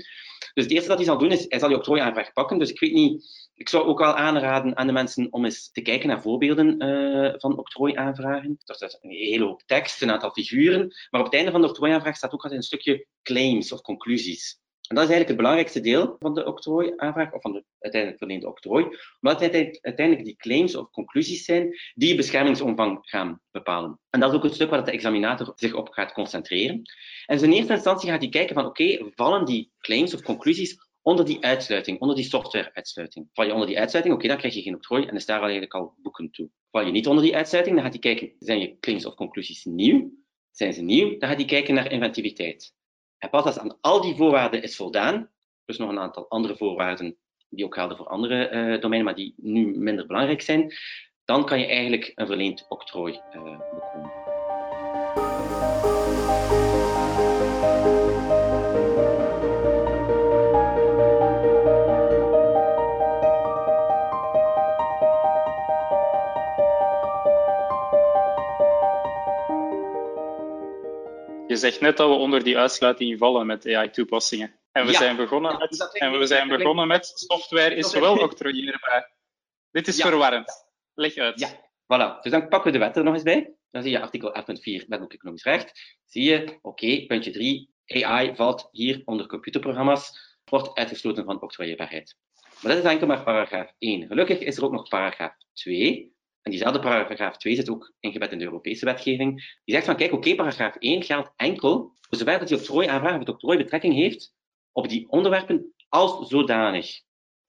[0.54, 2.58] Dus het eerste dat hij zal doen, is hij zal je octrooiaanvraag pakken.
[2.58, 5.82] Dus ik weet niet ik zou ook wel aanraden aan de mensen om eens te
[5.82, 8.58] kijken naar voorbeelden uh, van octrooiaanvragen.
[8.64, 11.68] Dat is een hele hoop tekst, een aantal figuren, maar op het einde van de
[11.68, 14.60] octrooiaanvraag staat ook altijd een stukje claims of conclusies.
[14.92, 18.48] En dat is eigenlijk het belangrijkste deel van de octrooiaanvraag, of van de uiteindelijk verleende
[18.48, 18.84] octrooi,
[19.20, 24.00] omdat het uiteindelijk die claims of conclusies zijn die beschermingsomvang gaan bepalen.
[24.10, 26.74] En dat is ook het stuk waar de examinator zich op gaat concentreren.
[27.26, 30.76] En dus in eerste instantie gaat hij kijken van oké, vallen die claims of conclusies
[31.02, 33.28] onder die uitsluiting, onder die software-uitsluiting.
[33.32, 35.74] Val je onder die uitsluiting, oké, dan krijg je geen octrooi en is daar eigenlijk
[35.74, 36.48] al boeken toe.
[36.70, 39.64] Val je niet onder die uitsluiting, dan gaat hij kijken, zijn je claims of conclusies
[39.64, 40.10] nieuw?
[40.50, 41.18] Zijn ze nieuw?
[41.18, 42.74] Dan gaat hij kijken naar inventiviteit.
[43.22, 45.30] En pas als aan al die voorwaarden is voldaan,
[45.64, 47.16] plus nog een aantal andere voorwaarden
[47.48, 50.74] die ook gelden voor andere uh, domeinen, maar die nu minder belangrijk zijn,
[51.24, 54.21] dan kan je eigenlijk een verleend octrooi uh, bekomen.
[71.52, 74.54] Je zegt net dat we onder die uitsluiting vallen met AI-toepassingen.
[74.72, 79.12] En we Ja, zijn begonnen met, en we zijn begonnen met software is wel octrooieerbaar.
[79.70, 80.66] Dit is verwarrend.
[80.94, 81.40] Leg uit.
[81.40, 81.48] Ja,
[81.84, 82.20] voilà.
[82.20, 83.54] Dus dan pakken we de wet er nog eens bij.
[83.70, 84.34] Dan zie je artikel
[84.82, 85.98] 11.4 wetboek economisch recht.
[86.06, 92.16] Zie je, oké, puntje 3, AI valt hier onder computerprogramma's, wordt uitgesloten van octrooieerbaarheid.
[92.60, 94.06] Maar dat is enkel maar paragraaf 1.
[94.06, 96.11] Gelukkig is er ook nog paragraaf 2.
[96.42, 99.58] En diezelfde paragraaf 2 zit ook ingebed in de Europese wetgeving.
[99.64, 103.18] Die zegt van, kijk, oké, paragraaf 1 geldt enkel voor zover dat die octrooiaanvraag of
[103.18, 104.34] het octrooi betrekking heeft
[104.72, 106.96] op die onderwerpen als zodanig.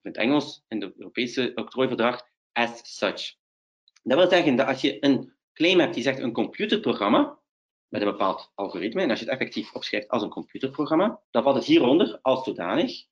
[0.02, 3.36] In het Engels, in de Europese octrooiverdrag, as such.
[4.04, 7.40] Dat wil zeggen dat als je een claim hebt die zegt een computerprogramma,
[7.88, 11.56] met een bepaald algoritme, en als je het effectief opschrijft als een computerprogramma, dan valt
[11.56, 13.06] het hieronder als zodanig.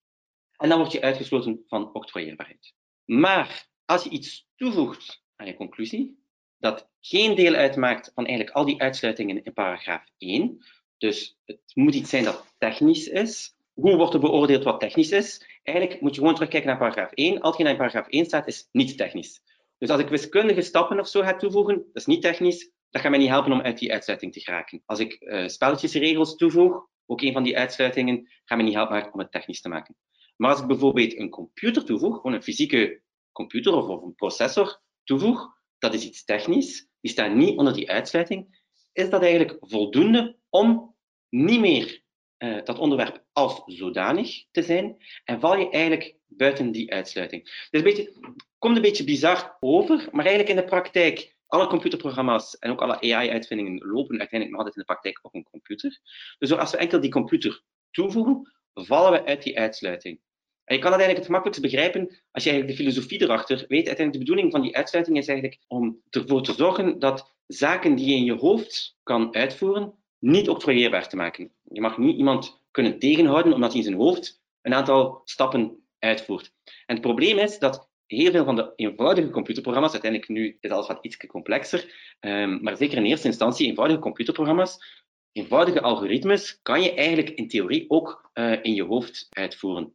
[0.58, 2.74] En dan word je uitgesloten van octrooieerbaarheid.
[3.06, 6.19] Maar als je iets toevoegt aan je conclusie,
[6.58, 10.65] dat geen deel uitmaakt van eigenlijk al die uitsluitingen in paragraaf 1,
[10.97, 13.56] dus het moet iets zijn dat technisch is.
[13.73, 15.60] Hoe wordt er beoordeeld wat technisch is?
[15.63, 17.41] Eigenlijk moet je gewoon terugkijken naar paragraaf 1.
[17.41, 19.41] Al in paragraaf 1 staat, is niet technisch.
[19.77, 23.12] Dus als ik wiskundige stappen of zo ga toevoegen, dat is niet technisch, dat gaat
[23.12, 24.82] mij niet helpen om uit die uitsluiting te geraken.
[24.86, 29.19] Als ik uh, spelletjesregels toevoeg, ook een van die uitsluitingen, gaat mij niet helpen om
[29.19, 29.95] het technisch te maken.
[30.36, 33.01] Maar als ik bijvoorbeeld een computer toevoeg, gewoon een fysieke
[33.32, 38.60] computer of een processor toevoeg, dat is iets technisch, die staat niet onder die uitsluiting,
[38.94, 40.96] is dat eigenlijk voldoende om
[41.30, 42.02] niet meer
[42.38, 47.44] uh, dat onderwerp als zodanig te zijn en val je eigenlijk buiten die uitsluiting.
[47.44, 48.14] Dus een beetje,
[48.58, 53.02] komt een beetje bizar over, maar eigenlijk in de praktijk, alle computerprogramma's en ook alle
[53.02, 56.00] AI-uitvindingen lopen uiteindelijk nog altijd in de praktijk op een computer.
[56.38, 60.22] Dus als we enkel die computer toevoegen, vallen we uit die uitsluiting.
[60.71, 63.88] En je kan dat eigenlijk het gemakkelijkst begrijpen als je eigenlijk de filosofie erachter weet.
[63.88, 68.10] Uiteindelijk de bedoeling van die uitsluiting is eigenlijk om ervoor te zorgen dat zaken die
[68.10, 71.51] je in je hoofd kan uitvoeren, niet octrooieerbaar te maken.
[71.63, 76.51] Je mag niet iemand kunnen tegenhouden omdat hij in zijn hoofd een aantal stappen uitvoert.
[76.63, 80.88] En het probleem is dat heel veel van de eenvoudige computerprogramma's, uiteindelijk nu is alles
[80.88, 86.93] wat iets complexer, um, maar zeker in eerste instantie eenvoudige computerprogramma's, eenvoudige algoritmes, kan je
[86.93, 89.93] eigenlijk in theorie ook uh, in je hoofd uitvoeren.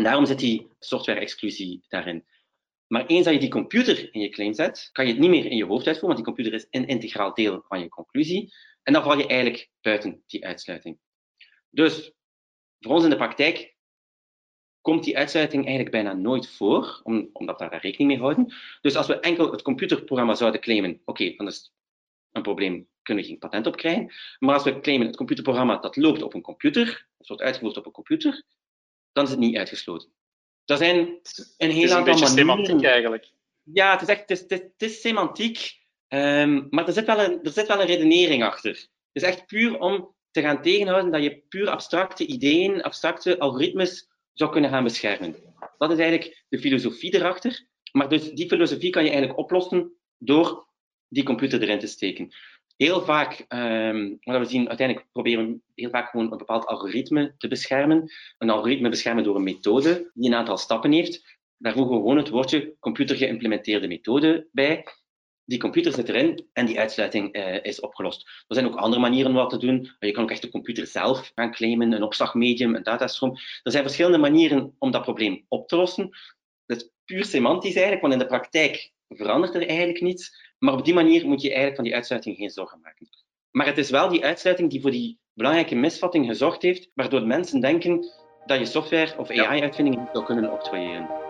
[0.00, 2.24] En daarom zit die software-exclusie daarin.
[2.86, 5.46] Maar eens dat je die computer in je claim zet, kan je het niet meer
[5.46, 8.52] in je hoofd uitvoeren, want die computer is een integraal deel van je conclusie.
[8.82, 10.98] En dan val je eigenlijk buiten die uitsluiting.
[11.70, 12.12] Dus
[12.78, 13.76] voor ons in de praktijk
[14.80, 17.00] komt die uitsluiting eigenlijk bijna nooit voor,
[17.32, 18.54] omdat we daar rekening mee houden.
[18.80, 21.72] Dus als we enkel het computerprogramma zouden claimen, oké, dan is
[22.32, 24.12] een probleem, kunnen we geen patent op krijgen.
[24.38, 27.86] Maar als we claimen het computerprogramma dat loopt op een computer, het wordt uitgevoerd op
[27.86, 28.44] een computer,
[29.12, 30.08] dan is het niet uitgesloten.
[30.64, 31.20] Er zijn
[31.58, 32.28] een heel aantal manieren.
[32.28, 33.32] semantiek eigenlijk.
[33.62, 37.42] Ja, het is echt het is, het is semantiek, um, maar er zit, wel een,
[37.42, 38.70] er zit wel een redenering achter.
[38.70, 44.08] Het is echt puur om te gaan tegenhouden dat je puur abstracte ideeën, abstracte algoritmes
[44.32, 45.36] zou kunnen gaan beschermen.
[45.78, 47.68] Dat is eigenlijk de filosofie erachter.
[47.92, 50.68] Maar dus die filosofie kan je eigenlijk oplossen door
[51.08, 52.34] die computer erin te steken.
[52.82, 57.34] Heel vaak, um, wat we zien, uiteindelijk proberen we heel vaak gewoon een bepaald algoritme
[57.38, 58.12] te beschermen.
[58.38, 61.38] Een algoritme beschermen door een methode die een aantal stappen heeft.
[61.56, 64.84] Daar voegen we gewoon het woordje computer geïmplementeerde methode bij.
[65.44, 68.28] Die computer zit erin en die uitsluiting uh, is opgelost.
[68.46, 69.96] Er zijn ook andere manieren om wat te doen.
[69.98, 73.36] Je kan ook echt de computer zelf gaan claimen, een opslagmedium, een datastroom.
[73.62, 76.10] Er zijn verschillende manieren om dat probleem op te lossen.
[76.66, 80.48] Dat is puur semantisch eigenlijk, want in de praktijk verandert er eigenlijk niets.
[80.58, 83.08] Maar op die manier moet je eigenlijk van die uitsluiting geen zorgen maken.
[83.50, 87.60] Maar het is wel die uitsluiting die voor die belangrijke misvatting gezorgd heeft, waardoor mensen
[87.60, 88.06] denken
[88.46, 91.29] dat je software of AI-uitvindingen niet zou kunnen octrooieren.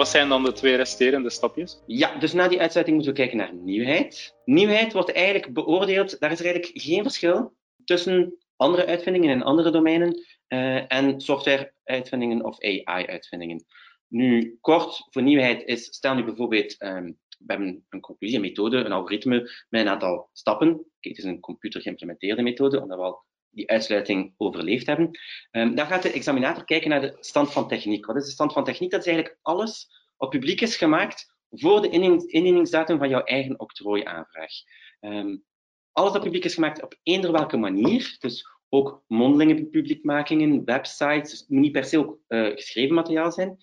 [0.00, 1.82] Wat zijn dan de twee resterende stapjes?
[1.86, 4.36] Ja, dus na die uitsluiting moeten we kijken naar nieuwheid.
[4.44, 9.70] Nieuwheid wordt eigenlijk beoordeeld, daar is er eigenlijk geen verschil tussen andere uitvindingen in andere
[9.70, 13.64] domeinen uh, en software-uitvindingen of AI-uitvindingen.
[14.08, 18.76] Nu, kort voor nieuwheid is, stel nu bijvoorbeeld, um, we hebben een conclusie, een methode,
[18.76, 20.86] een algoritme met een aantal stappen.
[21.00, 25.10] Het is een computer geïmplementeerde methode, omdat we al die uitsluiting overleefd hebben.
[25.50, 28.06] Um, dan gaat de examinator kijken naar de stand van techniek.
[28.06, 28.90] Wat is de stand van techniek?
[28.90, 31.88] Dat is eigenlijk alles wat publiek is gemaakt voor de
[32.26, 34.52] indieningsdatum van jouw eigen octrooiaanvraag.
[35.00, 35.44] Um,
[35.92, 41.48] alles dat publiek is gemaakt op eender welke manier, dus ook mondelinge publiekmakingen, websites, het
[41.48, 43.58] moet niet per se ook uh, geschreven materiaal zijn.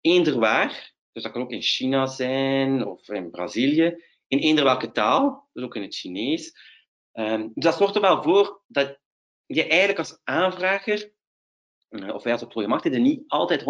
[0.00, 4.92] Eender waar, dus dat kan ook in China zijn of in Brazilië, in eender welke
[4.92, 6.56] taal, dus ook in het Chinees.
[7.12, 8.98] Um, dus dat zorgt er wel voor dat
[9.54, 11.12] je eigenlijk als aanvrager,
[11.90, 13.60] uh, of wij als octrooiemachtigde, niet altijd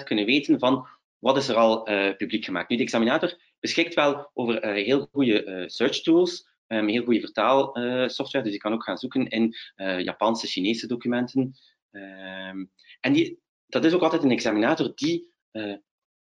[0.00, 0.86] 100% kunnen weten van
[1.18, 2.68] wat is er al uh, publiek gemaakt.
[2.68, 8.44] Nu, de examinator beschikt wel over uh, heel goede search tools, um, heel goede vertaalsoftware,
[8.44, 9.54] dus je kan ook gaan zoeken in
[10.02, 11.54] Japanse, Chinese documenten.
[11.90, 12.70] Um,
[13.00, 15.32] en die, dat is ook altijd een examinator die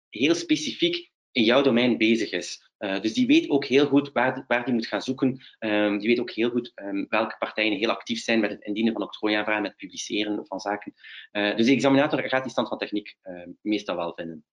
[0.08, 2.69] heel specifiek in jouw domein bezig is.
[2.80, 5.40] Uh, dus die weet ook heel goed waar, waar die moet gaan zoeken.
[5.58, 8.92] Um, die weet ook heel goed um, welke partijen heel actief zijn met het indienen
[8.92, 10.94] van octrooiaanvragen, met het publiceren van zaken.
[11.32, 14.44] Uh, dus de examinator gaat die stand van techniek uh, meestal wel vinden.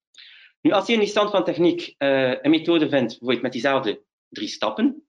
[0.62, 4.48] Nu, als je in die stand van techniek een methode vindt, bijvoorbeeld met diezelfde drie
[4.48, 5.08] stappen,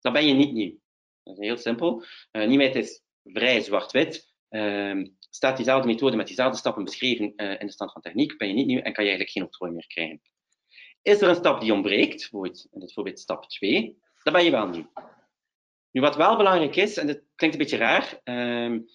[0.00, 0.78] dan ben je niet nieuw.
[1.22, 2.04] Dat is heel simpel.
[2.32, 4.34] nieuwheid is vrij zwart-wit.
[4.48, 8.54] Ehm, staat diezelfde methode met diezelfde stappen beschreven in de stand van techniek, ben je
[8.54, 10.20] niet nieuw en kan je eigenlijk geen octrooi meer krijgen.
[11.02, 14.50] Is er een stap die ontbreekt, bijvoorbeeld in dit voorbeeld stap 2, dan ben je
[14.50, 14.92] wel nieuw.
[15.90, 18.86] Nu, wat wel belangrijk is, en dat klinkt een beetje raar, um,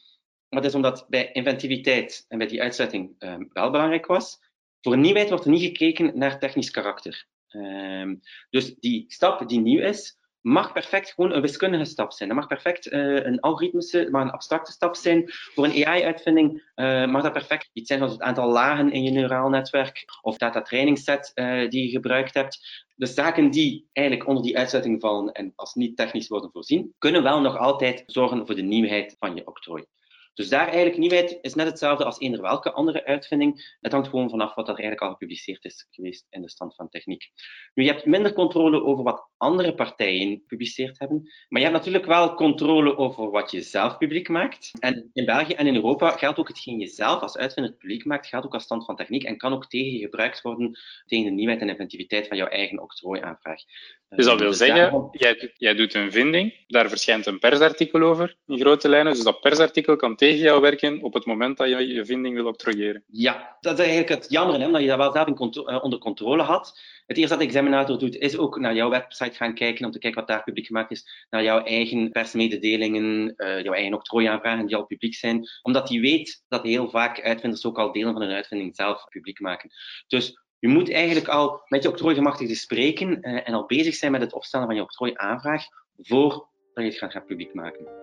[0.49, 4.39] maar dat is omdat bij inventiviteit en bij die uitsluiting um, wel belangrijk was.
[4.81, 7.27] Voor nieuwheid wordt er niet gekeken naar technisch karakter.
[7.49, 12.29] Um, dus die stap die nieuw is, mag perfect gewoon een wiskundige stap zijn.
[12.29, 15.23] Dat mag perfect uh, een algoritmische, maar een abstracte stap zijn.
[15.27, 19.11] Voor een AI-uitvinding uh, mag dat perfect iets zijn zoals het aantal lagen in je
[19.11, 22.85] neuraal netwerk of data training set uh, die je gebruikt hebt.
[22.95, 27.23] De zaken die eigenlijk onder die uitsluiting vallen en als niet technisch worden voorzien, kunnen
[27.23, 29.85] wel nog altijd zorgen voor de nieuwheid van je octrooi.
[30.33, 33.75] Dus daar eigenlijk nieuwheid is net hetzelfde als eender welke andere uitvinding.
[33.81, 36.89] Het hangt gewoon vanaf wat er eigenlijk al gepubliceerd is geweest in de stand van
[36.89, 37.31] techniek.
[37.73, 42.05] Nu, je hebt minder controle over wat andere partijen gepubliceerd hebben, maar je hebt natuurlijk
[42.05, 44.71] wel controle over wat je zelf publiek maakt.
[44.79, 48.27] En in België en in Europa geldt ook hetgeen je zelf als uitvinder publiek maakt,
[48.27, 51.31] geldt ook als stand van techniek en kan ook tegen je gebruikt worden tegen de
[51.31, 53.61] nieuwheid en inventiviteit van jouw eigen octrooiaanvraag.
[54.09, 58.35] Dus dat wil dus zeggen, jij, jij doet een vinding, daar verschijnt een persartikel over
[58.47, 61.87] in grote lijnen, dus dat persartikel kan tegen jou werken op het moment dat je
[61.87, 63.03] je vinding wil octrooieren.
[63.07, 66.43] Ja, dat is eigenlijk het jammer, hè, dat je dat wel zelf uh, onder controle
[66.43, 66.79] had.
[67.05, 69.99] Het eerste dat de examinator doet, is ook naar jouw website gaan kijken, om te
[69.99, 74.75] kijken wat daar publiek gemaakt is, naar jouw eigen persmededelingen, uh, jouw eigen octrooiaanvragen die
[74.75, 78.35] al publiek zijn, omdat hij weet dat heel vaak uitvinders ook al delen van hun
[78.35, 79.69] uitvinding zelf publiek maken.
[80.07, 84.21] Dus je moet eigenlijk al met je octrooigemachtigde spreken uh, en al bezig zijn met
[84.21, 85.63] het opstellen van je octrooiaanvraag
[85.97, 88.02] voordat je het gaat, gaat publiek maken.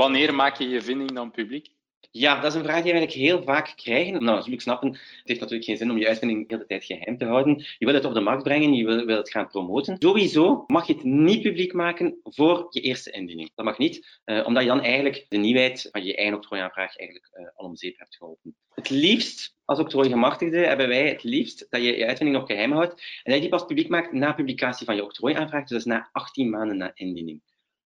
[0.00, 1.79] Wanneer maak je je vinding dan publiek?
[2.12, 4.12] Ja, dat is een vraag die we eigenlijk heel vaak krijgen.
[4.12, 7.18] Nou, natuurlijk snappen, het heeft natuurlijk geen zin om je uitvinding de hele tijd geheim
[7.18, 7.64] te houden.
[7.78, 9.96] Je wil het op de markt brengen, je wil, wil het gaan promoten.
[9.98, 13.50] Sowieso mag je het niet publiek maken voor je eerste indiening.
[13.54, 17.30] Dat mag niet, eh, omdat je dan eigenlijk de nieuwheid van je eigen octrooiaanvraag eigenlijk
[17.32, 18.56] uh, al om zeep hebt geholpen.
[18.74, 22.92] Het liefst, als octrooigemachtigde, hebben wij het liefst dat je je uitvinding nog geheim houdt
[22.92, 26.50] en dat je die pas publiek maakt na publicatie van je octrooiaanvraag, dus na 18
[26.50, 27.42] maanden na indiening.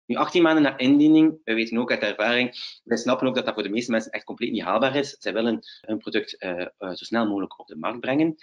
[0.06, 3.54] Nu, 18 maanden na indiening, wij weten ook uit ervaring, wij snappen ook dat dat
[3.54, 5.16] voor de meeste mensen echt compleet niet haalbaar is.
[5.18, 8.34] Zij willen hun product uh, uh, zo snel mogelijk op de markt brengen.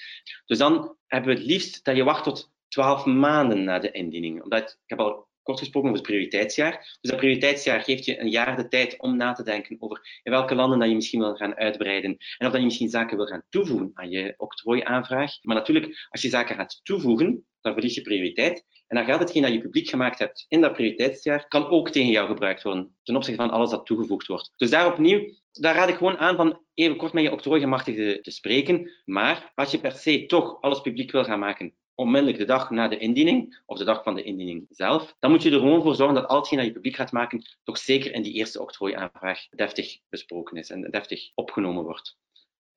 [0.45, 4.43] Dus dan hebben we het liefst dat je wacht tot 12 maanden na de indiening.
[4.43, 6.98] Omdat, ik heb al kort gesproken over het prioriteitsjaar.
[7.02, 10.32] Dus dat prioriteitsjaar geeft je een jaar de tijd om na te denken over in
[10.32, 13.26] welke landen dat je misschien wil gaan uitbreiden en of dat je misschien zaken wil
[13.26, 15.32] gaan toevoegen aan je octrooiaanvraag.
[15.42, 18.66] Maar natuurlijk, als je zaken gaat toevoegen, dan verlies je prioriteit.
[18.88, 22.12] En dan gaat hetgeen dat je publiek gemaakt hebt in dat prioriteitsjaar, kan ook tegen
[22.12, 24.54] jou gebruikt worden, ten opzichte van alles dat toegevoegd wordt.
[24.58, 28.32] Dus daar opnieuw, daar raad ik gewoon aan van even kort met je octrooigemachtigde te
[28.32, 28.92] spreken.
[29.06, 32.88] Maar als je per se toch alles publiek wil gaan maken, onmiddellijk de dag na
[32.88, 35.95] de indiening, of de dag van de indiening zelf, dan moet je er gewoon voor
[35.95, 39.47] zorgen dat al hetgeen dat je publiek gaat maken, toch zeker in die eerste octrooiaanvraag
[39.49, 42.18] deftig besproken is en deftig opgenomen wordt.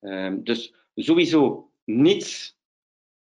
[0.01, 2.57] Um, dus sowieso niets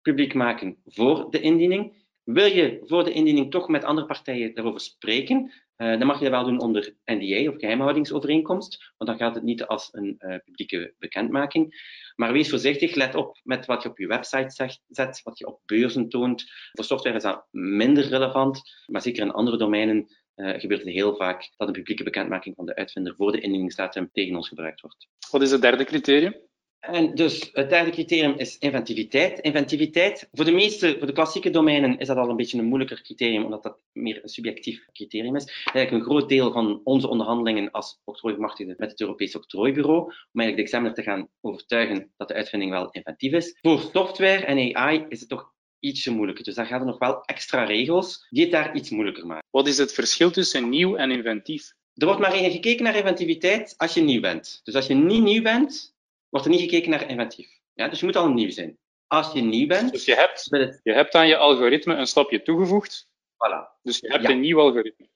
[0.01, 1.93] publiek maken voor de indiening.
[2.23, 5.51] Wil je voor de indiening toch met andere partijen daarover spreken,
[5.81, 9.43] uh, dan mag je dat wel doen onder NDA of geheimhoudingsovereenkomst, want dan gaat het
[9.43, 11.89] niet als een uh, publieke bekendmaking.
[12.15, 15.59] Maar wees voorzichtig, let op met wat je op je website zet, wat je op
[15.65, 16.43] beurzen toont.
[16.71, 21.15] Voor software is dat minder relevant, maar zeker in andere domeinen uh, gebeurt het heel
[21.15, 25.07] vaak dat een publieke bekendmaking van de uitvinder voor de indieningsdatum tegen ons gebruikt wordt.
[25.31, 26.49] Wat is het derde criterium?
[26.81, 29.39] En dus het derde criterium is inventiviteit.
[29.39, 33.01] Inventiviteit, voor de meeste, voor de klassieke domeinen is dat al een beetje een moeilijker
[33.01, 35.63] criterium, omdat dat meer een subjectief criterium is.
[35.73, 40.11] Eigenlijk een groot deel van onze onderhandelingen als octrooigemachtigde met het Europees Octrooibureau, om
[40.41, 43.57] eigenlijk de examiner te gaan overtuigen dat de uitvinding wel inventief is.
[43.61, 46.43] Voor software en AI is het toch ietsje moeilijker.
[46.43, 49.47] Dus daar gaan er nog wel extra regels die het daar iets moeilijker maken.
[49.51, 51.73] Wat is het verschil tussen nieuw en inventief?
[51.93, 54.59] Er wordt maar gekeken naar inventiviteit als je nieuw bent.
[54.63, 55.90] Dus als je niet nieuw bent,
[56.31, 57.59] wordt er niet gekeken naar inventief.
[57.73, 58.77] Ja, dus je moet al nieuw zijn.
[59.07, 59.91] Als je nieuw bent...
[59.91, 60.47] Dus je hebt,
[60.83, 63.09] je hebt aan je algoritme een stapje toegevoegd.
[63.33, 63.79] Voilà.
[63.81, 64.29] Dus je hebt ja.
[64.29, 65.09] een nieuw algoritme.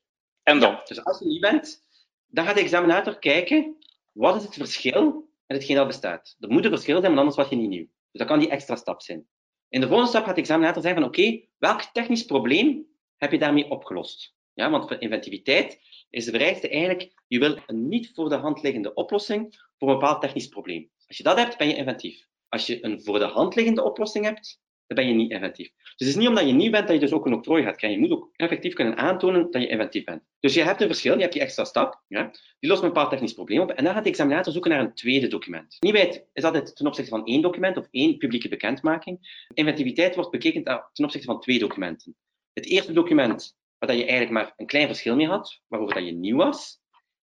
[0.43, 0.71] En dan?
[0.71, 1.83] Ja, dus als je nieuw bent,
[2.27, 3.77] dan gaat de examinator kijken,
[4.11, 6.35] wat is het verschil met hetgeen dat bestaat.
[6.39, 7.85] Er moet een verschil zijn, maar anders was je niet nieuw.
[7.85, 9.27] Dus dat kan die extra stap zijn.
[9.69, 13.31] In de volgende stap gaat de examinator zeggen van oké, okay, welk technisch probleem heb
[13.31, 14.35] je daarmee opgelost?
[14.55, 15.79] Ja, want inventiviteit
[16.09, 19.99] is de vereiste eigenlijk, je wil een niet voor de hand liggende oplossing voor een
[19.99, 20.89] bepaald technisch probleem.
[21.07, 22.27] Als je dat hebt, ben je inventief.
[22.49, 25.71] Als je een voor de hand liggende oplossing hebt, dan ben je niet inventief.
[25.75, 27.75] Dus het is niet omdat je nieuw bent dat je dus ook een octrooi gaat
[27.75, 28.01] krijgen.
[28.01, 30.23] Je moet ook effectief kunnen aantonen dat je inventief bent.
[30.39, 33.09] Dus je hebt een verschil, je hebt die extra stap, ja, die lost een bepaald
[33.09, 35.77] technisch probleem op, en dan gaat de examinator zoeken naar een tweede document.
[35.79, 39.45] Nieuwheid is altijd ten opzichte van één document of één publieke bekendmaking.
[39.53, 42.15] Inventiviteit wordt bekeken ten opzichte van twee documenten.
[42.53, 46.11] Het eerste document, waar je eigenlijk maar een klein verschil mee had, waarover dat je
[46.11, 46.79] nieuw was,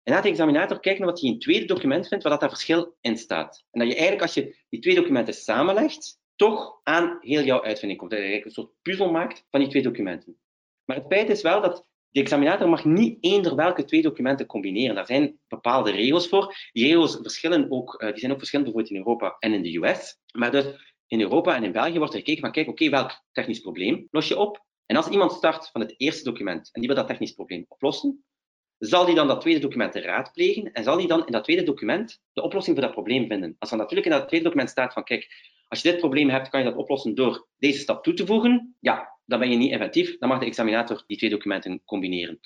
[0.09, 2.41] en laat de examinator kijken naar wat hij in het tweede document vindt, waar dat,
[2.41, 3.65] dat verschil in staat.
[3.71, 7.99] En dat je eigenlijk, als je die twee documenten samenlegt, toch aan heel jouw uitvinding
[7.99, 8.11] komt.
[8.11, 10.39] Dat je eigenlijk een soort puzzel maakt van die twee documenten.
[10.85, 14.95] Maar het feit is wel dat de examinator mag niet eender welke twee documenten combineren.
[14.95, 16.55] Daar zijn bepaalde regels voor.
[16.73, 19.77] Die regels verschillen ook, uh, die zijn ook verschillend bijvoorbeeld in Europa en in de
[19.77, 20.19] US.
[20.33, 23.61] Maar dus in Europa en in België wordt er gekeken van, kijk, oké, welk technisch
[23.61, 24.67] probleem los je op?
[24.89, 28.25] En als iemand start van het eerste document en die wil dat technisch probleem oplossen,
[28.79, 32.21] zal die dan dat tweede document raadplegen en zal die dan in dat tweede document
[32.33, 33.57] de oplossing voor dat probleem vinden.
[33.59, 35.29] Als er natuurlijk in dat tweede document staat van kijk,
[35.69, 38.77] als je dit probleem hebt, kan je dat oplossen door deze stap toe te voegen,
[38.81, 40.19] ja, dan ben je niet inventief.
[40.19, 42.41] Dan mag de examinator die twee documenten combineren.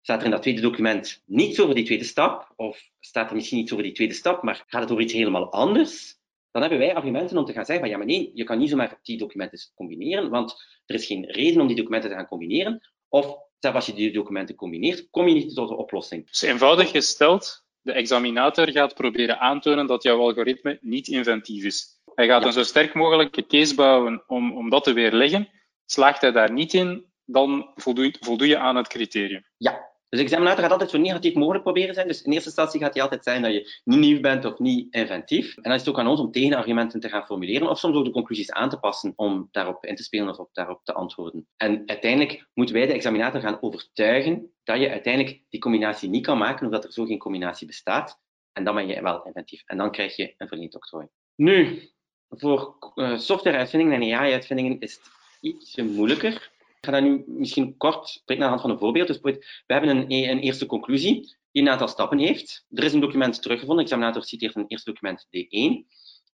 [0.00, 3.58] Staat er in dat tweede document niets over die tweede stap, of staat er misschien
[3.58, 6.17] iets over die tweede stap, maar gaat het over iets helemaal anders,
[6.60, 8.70] dan hebben wij argumenten om te gaan zeggen van ja, maar nee, je kan niet
[8.70, 10.54] zomaar die documenten combineren, want
[10.86, 14.12] er is geen reden om die documenten te gaan combineren, of zelfs als je die
[14.12, 16.26] documenten combineert, kom je niet tot een oplossing.
[16.26, 22.00] Dus eenvoudig gesteld, de examinator gaat proberen aantonen dat jouw algoritme niet inventief is.
[22.14, 22.46] Hij gaat ja.
[22.46, 25.48] een zo sterk mogelijke case bouwen om, om dat te weerleggen.
[25.86, 29.46] Slaagt hij daar niet in, dan voldoe, voldoe je aan het criterium.
[29.56, 32.06] Ja, dus examinator gaat altijd zo negatief mogelijk proberen zijn.
[32.06, 34.94] Dus in eerste instantie gaat hij altijd zijn dat je niet nieuw bent of niet
[34.94, 35.56] inventief.
[35.56, 38.04] En dan is het ook aan ons om tegenargumenten te gaan formuleren of soms ook
[38.04, 41.46] de conclusies aan te passen om daarop in te spelen of op daarop te antwoorden.
[41.56, 46.38] En uiteindelijk moeten wij de examinator gaan overtuigen dat je uiteindelijk die combinatie niet kan
[46.38, 48.20] maken of dat er zo geen combinatie bestaat.
[48.52, 49.62] En dan ben je wel inventief.
[49.66, 51.06] En dan krijg je een verleend octrooi.
[51.34, 51.88] Nu,
[52.28, 56.50] voor uh, softwareuitvindingen en AI-uitvindingen is het iets moeilijker.
[56.80, 59.06] Ik ga dat nu misschien kort spreken aan de hand van een voorbeeld.
[59.06, 62.64] Dus we hebben een, een eerste conclusie die een aantal stappen heeft.
[62.70, 63.84] Er is een document teruggevonden.
[63.84, 65.86] De examinator citeert een eerste document D1.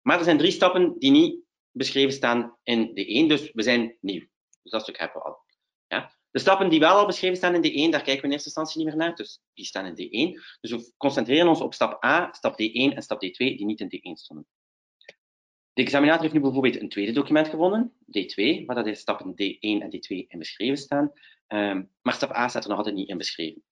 [0.02, 1.36] Maar er zijn drie stappen die niet
[1.70, 4.26] beschreven staan in D1, dus we zijn nieuw.
[4.62, 5.38] Dus dat stuk hebben we al.
[5.86, 6.12] Ja?
[6.30, 8.78] De stappen die wel al beschreven staan in D1, daar kijken we in eerste instantie
[8.78, 10.40] niet meer naar, dus die staan in D1.
[10.60, 13.96] Dus we concentreren ons op stap A, stap D1 en stap D2, die niet in
[13.96, 14.46] D1 stonden.
[15.72, 19.58] De examinator heeft nu bijvoorbeeld een tweede document gevonden, D2, waar dat de stappen D1
[19.60, 21.12] en D2 in beschreven staan,
[21.48, 23.62] um, maar stap A staat er nog altijd niet in beschreven.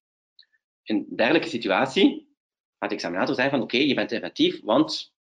[0.83, 2.35] In een dergelijke situatie
[2.79, 5.13] gaat de examinator zeggen van oké, je bent inventief, want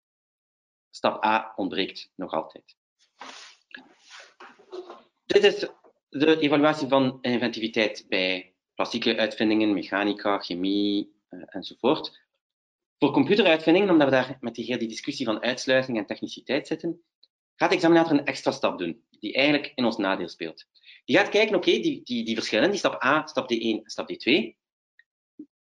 [0.89, 2.77] stap A ontbreekt nog altijd.
[5.25, 5.67] Dit is
[6.09, 12.27] de evaluatie van inventiviteit bij plastieke uitvindingen, mechanica, chemie uh, enzovoort.
[12.99, 17.01] Voor computeruitvindingen, omdat we daar met die, die discussie van uitsluiting en techniciteit zitten,
[17.55, 20.65] gaat de examinator een extra stap doen, die eigenlijk in ons nadeel speelt.
[21.05, 24.57] Die gaat kijken, oké, die, die, die verschillen, die stap A, stap D1 stap D2,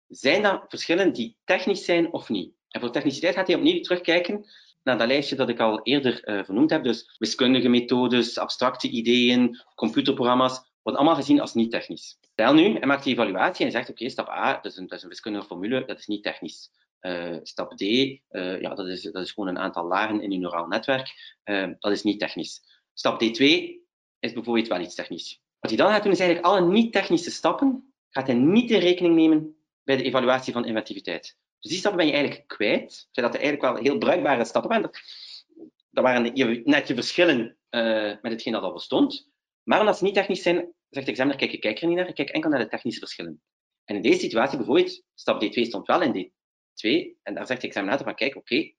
[0.08, 2.54] zijn dat verschillen die technisch zijn of niet?
[2.70, 4.46] En voor techniciteit gaat hij opnieuw terugkijken
[4.84, 6.84] naar dat lijstje dat ik al eerder uh, vernoemd heb.
[6.84, 12.18] Dus wiskundige methodes, abstracte ideeën, computerprogramma's, worden allemaal gezien als niet technisch.
[12.22, 14.98] Stel nu, hij maakt die evaluatie en zegt, oké, stap A, dat is, een, dat
[14.98, 16.72] is een wiskundige formule, dat is niet technisch.
[17.06, 18.20] Uh, stap D, uh,
[18.62, 21.38] ja, dat, is, dat is gewoon een aantal lagen in je neuraal netwerk.
[21.44, 22.62] Uh, dat is niet technisch.
[22.94, 23.44] Stap D2
[24.20, 25.42] is bijvoorbeeld wel iets technisch.
[25.60, 29.16] Wat hij dan gaat doen, is eigenlijk alle niet-technische stappen gaat hij niet in rekening
[29.16, 31.38] nemen bij de evaluatie van inventiviteit.
[31.60, 33.08] Dus die stappen ben je eigenlijk kwijt.
[33.12, 34.90] Zijn dat er eigenlijk wel heel bruikbare stappen waren.
[35.90, 36.22] Dat waren
[36.64, 37.58] net je verschillen
[38.22, 39.30] met hetgeen dat al bestond.
[39.64, 42.08] Maar omdat ze niet technisch zijn, zegt de examiner, kijk, ik kijk er niet naar,
[42.08, 43.42] ik kijk enkel naar de technische verschillen.
[43.86, 46.32] En in deze situatie bijvoorbeeld, stap D2 stond wel in
[46.76, 48.72] D2, en daar zegt de examinator van, kijk, oké,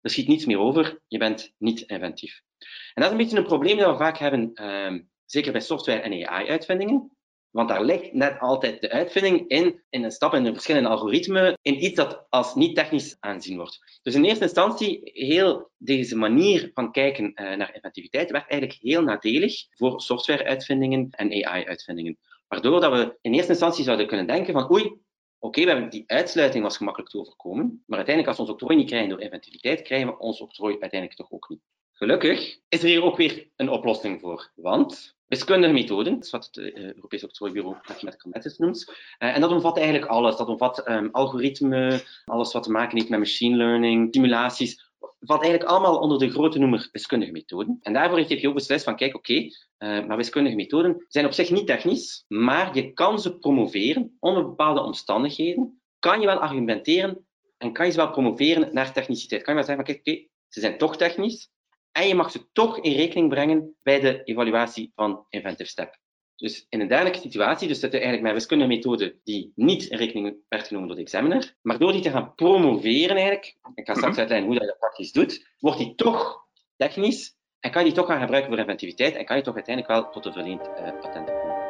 [0.00, 2.42] er schiet niets meer over, je bent niet inventief.
[2.58, 6.00] En dat is een beetje een probleem dat we vaak hebben, uh, zeker bij software-
[6.00, 7.10] en AI-uitvindingen.
[7.50, 11.58] Want daar ligt net altijd de uitvinding in, in een stap in een verschillende algoritmen,
[11.62, 14.00] in iets dat als niet technisch aanzien wordt.
[14.02, 19.02] Dus in eerste instantie, heel deze manier van kijken uh, naar inventiviteit werd eigenlijk heel
[19.02, 22.18] nadelig voor software-uitvindingen en AI-uitvindingen.
[22.48, 24.92] Waardoor dat we in eerste instantie zouden kunnen denken van oei,
[25.38, 29.08] oké, die uitsluiting was gemakkelijk te overkomen, maar uiteindelijk als we ons octrooi niet krijgen
[29.08, 31.60] door inventiviteit, krijgen we ons octrooi uiteindelijk toch ook niet.
[31.92, 36.44] Gelukkig is er hier ook weer een oplossing voor, want wiskundige methoden, dat is wat
[36.44, 38.88] het uh, Europees Octrooibureau Mathematical Methods noemt.
[38.88, 40.36] Uh, en dat omvat eigenlijk alles.
[40.36, 44.85] Dat omvat um, algoritme, alles wat te maken heeft met machine learning, simulaties.
[45.26, 47.78] Valt eigenlijk allemaal onder de grote noemer wiskundige methoden.
[47.82, 51.50] En daarvoor heeft ook beslist van, kijk, oké, uh, maar wiskundige methoden zijn op zich
[51.50, 55.80] niet technisch, maar je kan ze promoveren onder bepaalde omstandigheden.
[55.98, 57.26] Kan je wel argumenteren
[57.58, 59.42] en kan je ze wel promoveren naar techniciteit.
[59.42, 61.50] Kan je wel zeggen van, kijk, oké, ze zijn toch technisch,
[61.92, 65.98] en je mag ze toch in rekening brengen bij de evaluatie van Inventive Step.
[66.36, 70.36] Dus in een dergelijke situatie, dus zitten eigenlijk met wiskundige methode die niet in rekening
[70.48, 74.12] werd genomen door de examiner, maar door die te gaan promoveren eigenlijk, ik ga straks
[74.12, 74.20] mhm.
[74.20, 76.44] uitleggen hoe dat je dat praktisch doet, wordt die toch
[76.76, 79.94] technisch en kan je die toch gaan gebruiken voor inventiviteit en kan je toch uiteindelijk
[79.94, 81.64] wel tot een verleend uh, patent komen.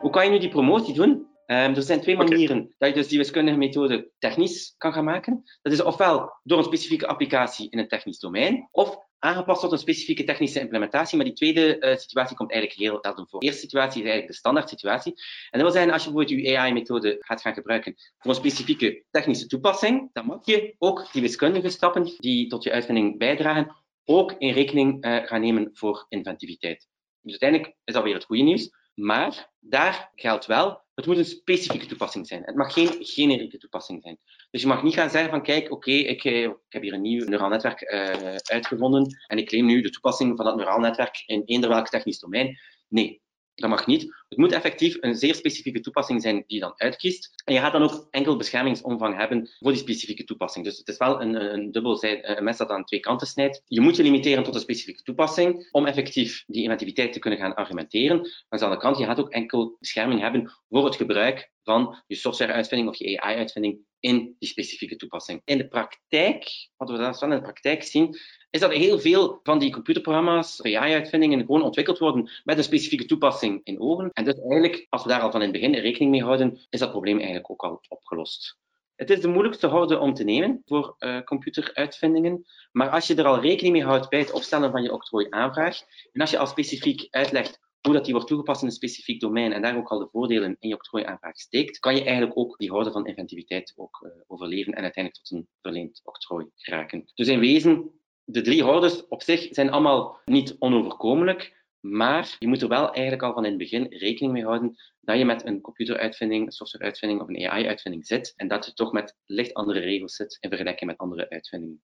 [0.00, 1.29] Hoe kan je nu die promotie doen?
[1.50, 5.42] Um, er zijn twee manieren dat je dus die wiskundige methode technisch kan gaan maken.
[5.62, 9.78] Dat is ofwel door een specifieke applicatie in een technisch domein, of aangepast tot een
[9.78, 11.16] specifieke technische implementatie.
[11.16, 13.40] Maar die tweede uh, situatie komt eigenlijk heel zelden voor.
[13.40, 15.12] De eerste situatie is eigenlijk de standaard situatie.
[15.50, 19.04] En dat wil zeggen, als je bijvoorbeeld je AI-methode gaat gaan gebruiken voor een specifieke
[19.10, 24.34] technische toepassing, dan moet je ook die wiskundige stappen die tot je uitvinding bijdragen, ook
[24.38, 26.88] in rekening uh, gaan nemen voor inventiviteit.
[27.20, 28.78] Dus uiteindelijk is dat weer het goede nieuws.
[29.00, 32.42] Maar daar geldt wel het moet een specifieke toepassing zijn.
[32.44, 34.18] Het mag geen generieke toepassing zijn.
[34.50, 37.00] Dus je mag niet gaan zeggen van kijk, oké, ik, eh, ik, heb hier een
[37.00, 41.22] nieuw neuraal netwerk uh, uitgevonden en ik claim nu de toepassing van dat neuraal netwerk
[41.26, 42.58] in eender welk technisch domein.
[42.88, 43.22] Nee,
[43.60, 44.02] dat mag niet.
[44.28, 47.42] Het moet effectief een zeer specifieke toepassing zijn die je dan uitkiest.
[47.44, 50.64] En je gaat dan ook enkel beschermingsomvang hebben voor die specifieke toepassing.
[50.64, 53.62] Dus het is wel een, een dubbel een mes dat aan twee kanten snijdt.
[53.66, 57.54] Je moet je limiteren tot een specifieke toepassing om effectief die inventiviteit te kunnen gaan
[57.54, 58.16] argumenteren.
[58.18, 62.02] Maar aan de andere kant, je gaat ook enkel bescherming hebben voor het gebruik van
[62.06, 65.42] je software-uitvinding of je AI-uitvinding in die specifieke toepassing.
[65.44, 68.16] In de praktijk, wat we dan in de praktijk zien,
[68.50, 73.60] is dat heel veel van die computerprogramma's, AI-uitvindingen, gewoon ontwikkeld worden met een specifieke toepassing
[73.64, 74.10] in ogen.
[74.12, 76.78] En dus eigenlijk, als we daar al van in het begin rekening mee houden, is
[76.78, 78.58] dat probleem eigenlijk ook al opgelost.
[78.96, 83.24] Het is de moeilijkste horde om te nemen voor uh, computeruitvindingen, maar als je er
[83.24, 85.80] al rekening mee houdt bij het opstellen van je octrooiaanvraag,
[86.12, 89.52] en als je al specifiek uitlegt hoe dat die wordt toegepast in een specifiek domein
[89.52, 92.70] en daar ook al de voordelen in je octrooiaanvraag steekt, kan je eigenlijk ook die
[92.70, 97.10] horde van inventiviteit ook uh, overleven en uiteindelijk tot een verleend octrooi geraken.
[97.14, 102.62] Dus in wezen de drie hordes op zich zijn allemaal niet onoverkomelijk, maar je moet
[102.62, 105.60] er wel eigenlijk al van in het begin rekening mee houden dat je met een
[105.60, 110.36] computeruitvinding, softwareuitvinding of een AI-uitvinding zit en dat je toch met licht andere regels zit
[110.40, 111.82] in vergelijking met andere uitvindingen.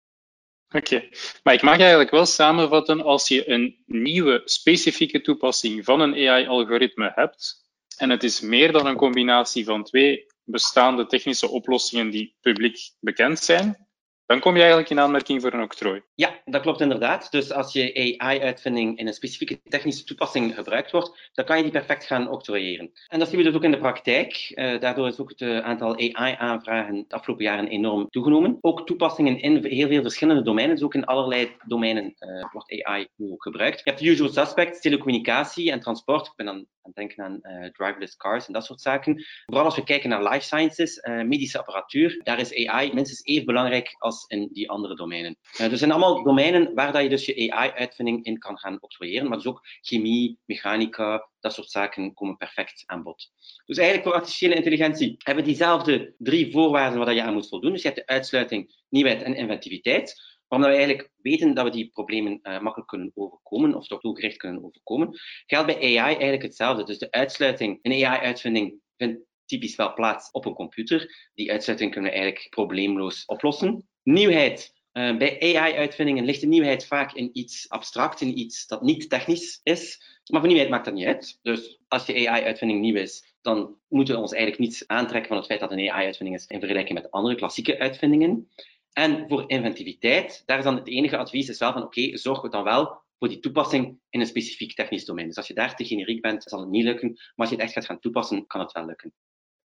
[0.70, 1.10] Oké,
[1.44, 7.12] maar ik mag eigenlijk wel samenvatten, als je een nieuwe specifieke toepassing van een AI-algoritme
[7.16, 7.64] hebt,
[7.98, 13.40] en het is meer dan een combinatie van twee bestaande technische oplossingen die publiek bekend
[13.40, 13.85] zijn,
[14.26, 16.02] dan kom je eigenlijk in aanmerking voor een octrooi.
[16.16, 17.32] Ja, dat klopt inderdaad.
[17.32, 21.72] Dus als je AI-uitvinding in een specifieke technische toepassing gebruikt wordt, dan kan je die
[21.72, 22.92] perfect gaan octrooieren.
[23.08, 24.52] En dat zien we dus ook in de praktijk.
[24.56, 28.58] Uh, daardoor is ook het uh, aantal AI-aanvragen de afgelopen jaren enorm toegenomen.
[28.62, 33.08] Ook toepassingen in heel veel verschillende domeinen, dus ook in allerlei domeinen uh, wordt AI
[33.38, 33.78] gebruikt.
[33.84, 36.28] Je hebt de usual suspects, telecommunicatie en transport.
[36.28, 37.40] Ik ben dan het denken aan
[37.72, 39.26] driverless cars en dat soort zaken.
[39.46, 43.96] Vooral als we kijken naar life sciences, medische apparatuur, daar is AI minstens even belangrijk
[43.98, 45.38] als in die andere domeinen.
[45.62, 49.28] Uh, dus zijn allemaal domeinen waar dat je dus je AI-uitvinding in kan gaan octrooieren,
[49.28, 53.32] maar dus ook chemie, mechanica, dat soort zaken komen perfect aan bod.
[53.66, 57.72] Dus eigenlijk voor artificiële intelligentie hebben diezelfde drie voorwaarden waar je aan moet voldoen.
[57.72, 60.35] Dus je hebt de uitsluiting, nieuwheid en inventiviteit.
[60.48, 64.38] Omdat we eigenlijk weten dat we die problemen uh, makkelijk kunnen overkomen, of toch doelgericht
[64.38, 66.84] kunnen overkomen, geldt bij AI eigenlijk hetzelfde.
[66.84, 71.30] Dus de uitsluiting, een AI-uitvinding vindt typisch wel plaats op een computer.
[71.34, 73.88] Die uitsluiting kunnen we eigenlijk probleemloos oplossen.
[74.04, 74.74] Nieuwheid.
[74.94, 79.60] Uh, bij AI-uitvindingen ligt de nieuwheid vaak in iets abstract, in iets dat niet technisch
[79.64, 79.98] is.
[80.32, 81.40] Maar voor nieuwheid maakt dat niet uit.
[81.42, 85.46] Dus als je AI-uitvinding nieuw is, dan moeten we ons eigenlijk niets aantrekken van het
[85.46, 88.50] feit dat een AI-uitvinding is in vergelijking met andere klassieke uitvindingen.
[88.98, 92.50] En voor inventiviteit, daar is dan het enige advies is wel van oké, okay, zorg
[92.50, 95.28] dan wel voor die toepassing in een specifiek technisch domein.
[95.28, 97.10] Dus als je daar te generiek bent, zal het niet lukken.
[97.10, 99.14] Maar als je het echt gaat gaan toepassen, kan het wel lukken.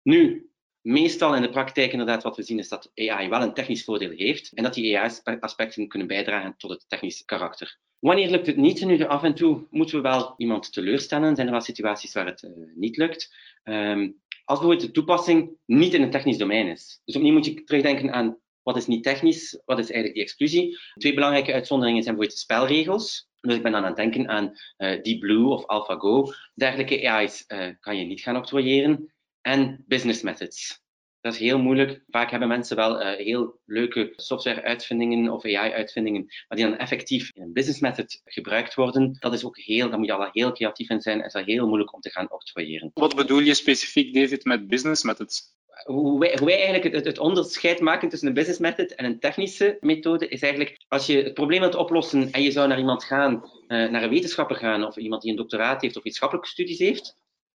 [0.02, 0.50] Nu,
[0.82, 4.12] meestal in de praktijk inderdaad wat we zien is dat AI wel een technisch voordeel
[4.12, 7.80] heeft en dat die AI-aspecten kunnen bijdragen tot het technisch karakter.
[8.00, 8.86] Wanneer lukt het niet?
[8.86, 11.36] Nu, af en toe moeten we wel iemand teleurstellen.
[11.36, 13.36] Zijn er wel situaties waar het uh, niet lukt?
[13.64, 17.02] Um, als bijvoorbeeld de toepassing niet in een technisch domein is.
[17.06, 18.38] Dus opnieuw moet je terugdenken aan
[18.70, 20.80] wat is niet technisch, wat is eigenlijk die exclusie.
[20.94, 23.30] Twee belangrijke uitzonderingen zijn bijvoorbeeld de spelregels.
[23.42, 24.46] Dus ik ben dan aan het denken aan
[24.78, 26.26] uh, Deep Blue of AlphaGo.
[26.54, 30.82] Dergelijke AI's uh, kan je niet gaan octrooieren en business methods.
[31.22, 32.04] Dat is heel moeilijk.
[32.08, 37.42] Vaak hebben mensen wel uh, heel leuke software-uitvindingen of AI-uitvindingen, maar die dan effectief in
[37.42, 39.18] een business method gebruikt worden.
[39.20, 41.46] Dat is ook heel, daar moet je al heel creatief in zijn en is dat
[41.46, 42.92] heel moeilijk om te gaan octrooieren.
[42.94, 45.58] Wat bedoel je specifiek, David, met business methods?
[45.84, 49.20] Hoe wij, hoe wij, eigenlijk het, het, onderscheid maken tussen een business method en een
[49.20, 53.04] technische methode is eigenlijk als je het probleem wilt oplossen en je zou naar iemand
[53.04, 56.80] gaan, uh, naar een wetenschapper gaan of iemand die een doctoraat heeft of wetenschappelijke studies
[56.80, 57.16] heeft,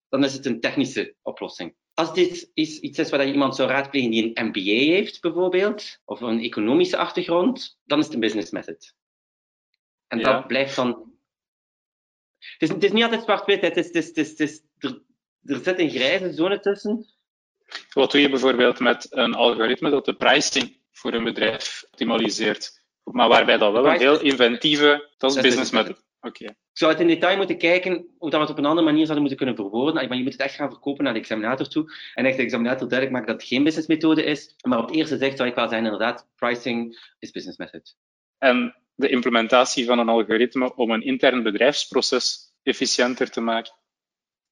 [0.08, 1.74] dan is het een technische oplossing.
[1.94, 6.20] Als dit is iets is waar iemand zou raadplegen die een MBA heeft, bijvoorbeeld, of
[6.20, 8.94] een economische achtergrond, dan is het een business method.
[10.06, 10.32] En ja.
[10.32, 11.10] dat blijft dan.
[12.38, 14.62] Het is, het is niet altijd zwart-wit, het is, het is, het is, het is,
[14.78, 15.02] er,
[15.42, 17.06] er zit een grijze zone tussen.
[17.92, 23.28] Wat doe je bijvoorbeeld met een algoritme dat de pricing voor een bedrijf optimaliseert, maar
[23.28, 26.02] waarbij dat wel een heel inventieve, dat is business method.
[26.20, 26.44] Oké.
[26.44, 29.06] Ik zou het in detail moeten kijken hoe dat we het op een andere manier
[29.06, 29.94] zouden moeten kunnen verwoorden.
[29.94, 31.92] Maar je moet het echt gaan verkopen naar de examinator toe.
[32.14, 34.54] En echt de examinator duidelijk maken dat het geen businessmethode is.
[34.68, 37.96] Maar op het eerste zicht zou ik wel zeggen, inderdaad, pricing is business method.
[38.38, 43.72] En de implementatie van een algoritme om een intern bedrijfsproces efficiënter te maken.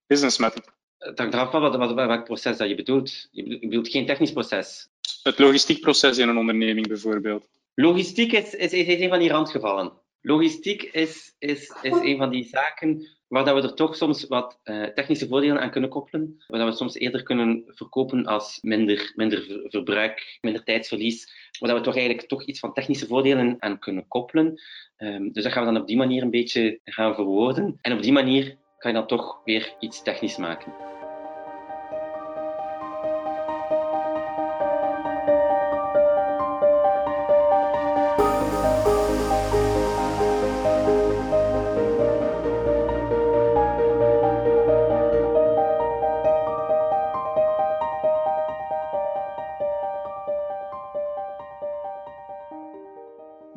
[0.06, 0.79] Business method.
[1.00, 3.28] Het hangt eraf van wat, wat, welk proces dat je bedoelt.
[3.30, 4.88] Je bedoelt geen technisch proces.
[5.22, 7.48] Het logistiek proces in een onderneming bijvoorbeeld.
[7.74, 9.92] Logistiek is, is, is een van die randgevallen.
[10.20, 14.60] Logistiek is, is, is een van die zaken waar dat we er toch soms wat
[14.64, 16.42] uh, technische voordelen aan kunnen koppelen.
[16.46, 21.32] Waar dat we soms eerder kunnen verkopen als minder, minder verbruik, minder tijdsverlies.
[21.58, 24.60] Waar dat we toch eigenlijk toch iets van technische voordelen aan kunnen koppelen.
[24.98, 27.78] Um, dus dat gaan we dan op die manier een beetje gaan verwoorden.
[27.80, 30.72] En op die manier kan je dan toch weer iets technisch maken.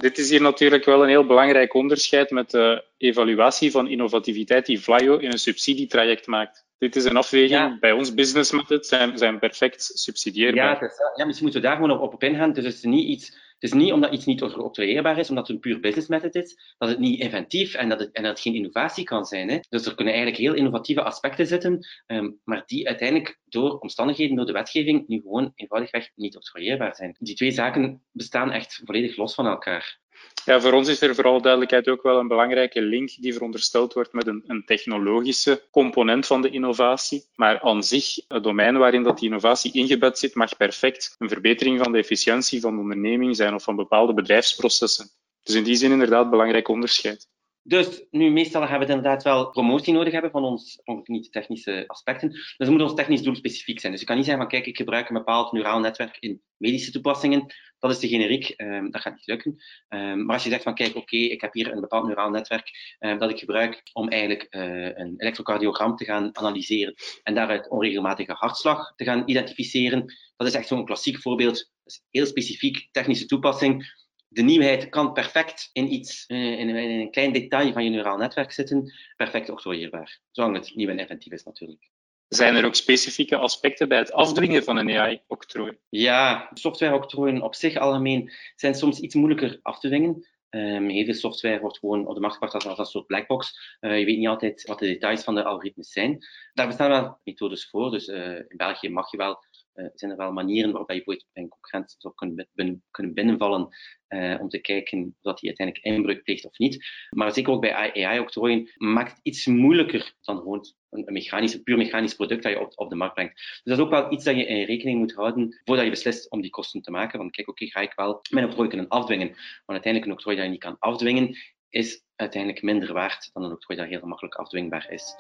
[0.04, 4.80] Dit is hier natuurlijk wel een heel belangrijk onderscheid met de evaluatie van innovativiteit die
[4.80, 6.66] Flyo in een subsidietraject maakt.
[6.78, 7.80] Dit is een afweging.
[7.80, 10.82] Bij ons business methods zijn, zijn perfect subsidieerbaar.
[10.82, 12.54] Ja, is, ja, misschien moeten we daar gewoon op, op ingaan.
[12.54, 15.56] Dus het is niet iets het is niet omdat iets niet octrooieerbaar is, omdat het
[15.56, 18.56] een puur business method is, dat het niet inventief en dat het, en dat geen
[18.56, 19.50] innovatie kan zijn.
[19.50, 19.60] Hè.
[19.70, 24.46] Dus er kunnen eigenlijk heel innovatieve aspecten zitten, um, maar die uiteindelijk door omstandigheden, door
[24.46, 27.16] de wetgeving, nu gewoon eenvoudigweg niet octrooieerbaar zijn.
[27.20, 30.02] Die twee zaken bestaan echt volledig los van elkaar.
[30.46, 34.14] Ja, voor ons is er vooral duidelijkheid ook wel een belangrijke link die verondersteld wordt
[34.14, 37.24] met een, een, technologische component van de innovatie.
[37.36, 41.80] Maar aan zich, het domein waarin dat die innovatie ingebed zit, mag perfect een verbetering
[41.80, 45.10] van de efficiëntie van de onderneming zijn of van bepaalde bedrijfsprocessen.
[45.44, 47.28] Dus in die zin inderdaad belangrijk onderscheid.
[47.66, 52.30] Dus nu, meestal hebben we inderdaad wel promotie nodig hebben van ons niet technische aspecten.
[52.30, 53.92] Dus het moet ons technisch doel specifiek zijn.
[53.92, 56.92] Dus je kan niet zeggen van kijk, ik gebruik een bepaald neuraal netwerk in medische
[56.92, 57.54] toepassingen.
[57.80, 59.56] Dat is te generiek, um, dat gaat niet lukken.
[59.90, 62.70] Um, maar als je zegt van kijk, oké, ik heb hier een bepaald neuraal netwerk
[63.00, 66.94] um, dat ik gebruik om eigenlijk uh, een elektrocardiogram te gaan analyseren
[67.24, 70.06] en daaruit onregelmatige hartslag te gaan identificeren.
[70.36, 71.56] Dat is echt zo'n klassiek voorbeeld.
[71.56, 74.03] Dat is heel specifiek technische toepassing
[74.34, 78.52] de nieuwheid kan perfect in iets, eh, in een klein detail van je neuraal netwerk
[78.52, 80.20] zitten, perfect octrooieerbaar.
[80.32, 81.90] Zolang het nieuw en inventief is natuurlijk.
[82.28, 85.78] Zijn er ook specifieke aspecten bij het afdwingen van een AI-octrooi?
[85.90, 90.28] Ja, software-octrooien op zich algemeen zijn soms iets moeilijker af te dwingen.
[90.50, 93.78] Um, heel veel software wordt gewoon op de markt gebracht als, een soort blackbox.
[93.82, 96.26] Uh, je weet niet altijd wat de details van de algoritmes zijn.
[96.54, 97.92] Daar bestaan wel methodes voor.
[97.92, 99.44] Dus uh, in België mag je wel
[99.76, 103.68] uh, zijn er wel manieren waarop je bij een concurrent zou kunnen, binnen, kunnen binnenvallen
[104.10, 106.86] uh, om te kijken of hij uiteindelijk inbreuk pleegt of niet.
[107.10, 112.16] Maar zeker ook bij AI-octrooien maakt het iets moeilijker dan gewoon een, mechanisch, puur mechanisch
[112.16, 113.36] product dat je op, op, de markt brengt.
[113.36, 116.32] Dus dat is ook wel iets dat je in rekening moet houden voordat je beslist
[116.32, 117.20] om die kosten te maken.
[117.20, 119.30] Want kijk, oké, ga ik wel mijn octrooi kunnen afdwingen?
[119.30, 121.38] Maar uiteindelijk een octrooi dat je niet kan afdwingen,
[121.70, 125.16] is uiteindelijk minder waard dan een octrooi dat heel makkelijk afdwingbaar is.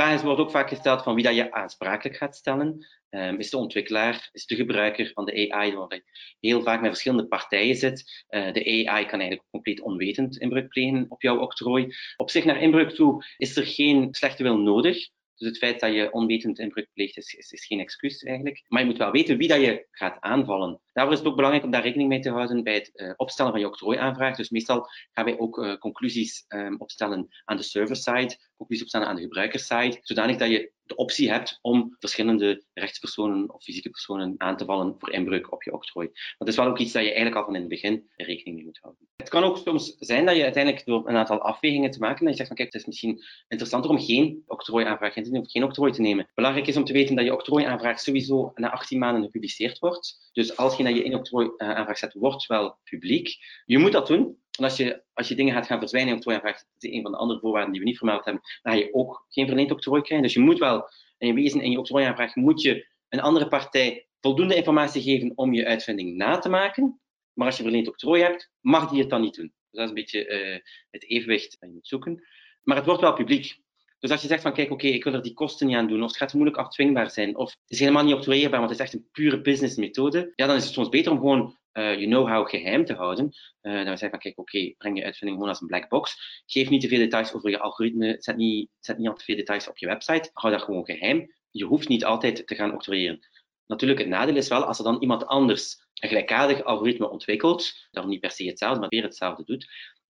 [0.00, 2.86] Vraag is, wordt ook vaak gesteld van wie dat je aansprakelijk gaat stellen.
[3.10, 6.90] Um, is de ontwikkelaar, is de gebruiker van de AI, waar je heel vaak met
[6.90, 8.24] verschillende partijen zit.
[8.30, 11.94] Uh, de AI kan eigenlijk compleet onwetend inbreuk plegen op jouw octrooi.
[12.16, 15.08] Op zich naar inbreuk toe is er geen slechte wil nodig.
[15.40, 18.64] Dus het feit dat je onwetend inbreuk pleegt is, is, geen excuus eigenlijk.
[18.68, 20.80] Maar je moet wel weten wie dat je gaat aanvallen.
[20.92, 23.50] Daarvoor is het ook belangrijk om daar rekening mee te houden bij het uh, opstellen
[23.50, 24.36] van je octrooiaanvraag.
[24.36, 29.16] Dus meestal gaan wij ook uh, conclusies um, opstellen aan de server-side, conclusies opstellen aan
[29.16, 34.56] de gebruikerside, zodanig dat je de optie hebt om verschillende rechtspersonen of fysieke personen aan
[34.56, 36.08] te vallen voor inbreuk op je octrooi.
[36.38, 38.64] Dat is wel ook iets dat je eigenlijk al van in het begin rekening mee
[38.64, 39.08] moet houden.
[39.16, 42.30] Het kan ook soms zijn dat je uiteindelijk door een aantal afwegingen te maken, dat
[42.30, 45.52] je zegt van kijk, het is misschien interessanter om geen octrooiaanvraag in te nemen of
[45.52, 46.30] geen octrooi te nemen.
[46.34, 50.30] Belangrijk is om te weten dat je octrooiaanvraag sowieso na 18 maanden gepubliceerd wordt.
[50.32, 53.36] Dus als je naar je in octrooiaanvraag zet, wordt wel publiek.
[53.64, 56.64] Je moet dat doen, als je, als je dingen gaat gaan verzwijnen in octrooiaanvraag, dat
[56.78, 59.26] is een van de andere voorwaarden die we niet vermeld hebben, dan ga je ook
[59.28, 60.26] geen verleend octrooi krijgen.
[60.26, 60.88] Dus je moet wel,
[61.18, 65.66] in wezen in je octrooiaanvraag, moet je een andere partij voldoende informatie geven om je
[65.66, 67.00] uitvinding na te maken.
[67.32, 69.52] Maar als je verleend octrooi hebt, mag die het dan niet doen.
[69.70, 70.58] Dus dat is een beetje uh,
[70.90, 72.24] het evenwicht dat je moet zoeken.
[72.62, 73.58] Maar het wordt wel publiek.
[73.98, 76.02] Dus als je zegt van kijk, oké, ik wil er die kosten niet aan doen,
[76.02, 78.86] of het gaat moeilijk afdwingbaar zijn, of het is helemaal niet octrooieerbaar, want het is
[78.86, 82.84] echt een pure businessmethode, ja, dan is het soms beter om gewoon je know-how geheim
[82.84, 83.24] te houden.
[83.62, 86.42] Uh, dan we zeggen van kijk, oké, breng je uitvinding gewoon als een black box.
[86.46, 89.36] Geef niet te veel details over je algoritme, zet niet, zet niet al te veel
[89.36, 90.30] details op je website.
[90.32, 91.34] Hou dat gewoon geheim.
[91.50, 93.26] Je hoeft niet altijd te gaan octrooieren.
[93.66, 98.06] Natuurlijk, het nadeel is wel als er dan iemand anders een gelijkaardig algoritme ontwikkelt, dat
[98.06, 99.70] niet per se hetzelfde, maar weer hetzelfde doet,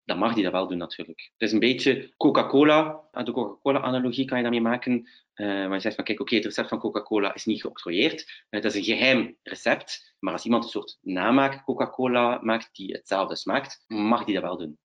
[0.08, 1.30] dan mag die dat wel doen natuurlijk.
[1.32, 4.92] Het is een beetje Coca-Cola, de Coca-Cola-analogie kan je daarmee maken.
[5.34, 8.44] Uh, waar je zegt van kijk, oké, het recept van Coca-Cola is niet geoctrooieerd.
[8.50, 13.36] Het is een geheim recept, maar als iemand een soort namaak Coca-Cola maakt die hetzelfde
[13.36, 14.78] smaakt, mag die dat wel doen.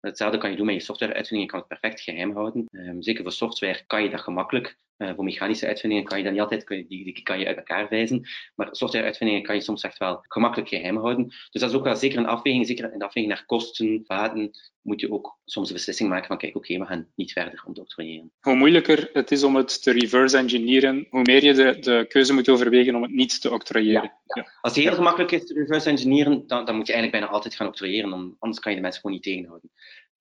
[0.00, 2.66] Hetzelfde kan je doen met je software-uitvindingen, je kan het perfect geheim houden.
[2.70, 4.78] Um, zeker voor software kan je dat gemakkelijk.
[5.02, 7.88] Uh, voor mechanische uitvindingen kan je dat niet altijd, die, die kan je uit elkaar
[7.88, 8.28] wijzen.
[8.54, 11.26] Maar software-uitvindingen kan je soms echt wel gemakkelijk geheim houden.
[11.26, 14.50] Dus dat is ook wel zeker een afweging, zeker een afweging naar kosten, baten,
[14.82, 17.62] moet je ook soms de beslissing maken van kijk, oké, okay, we gaan niet verder
[17.66, 18.32] om te octrooieren.
[18.40, 22.32] Hoe moeilijker het is om het te reverse engineeren, hoe meer je de, de keuze
[22.32, 24.02] moet overwegen om het niet te octrooieren.
[24.02, 24.52] Ja, ja.
[24.60, 27.54] Als het heel gemakkelijk is te reverse engineeren, dan, dan moet je eigenlijk bijna altijd
[27.54, 29.70] gaan octrooieren, anders kan je de mensen gewoon niet tegenhouden.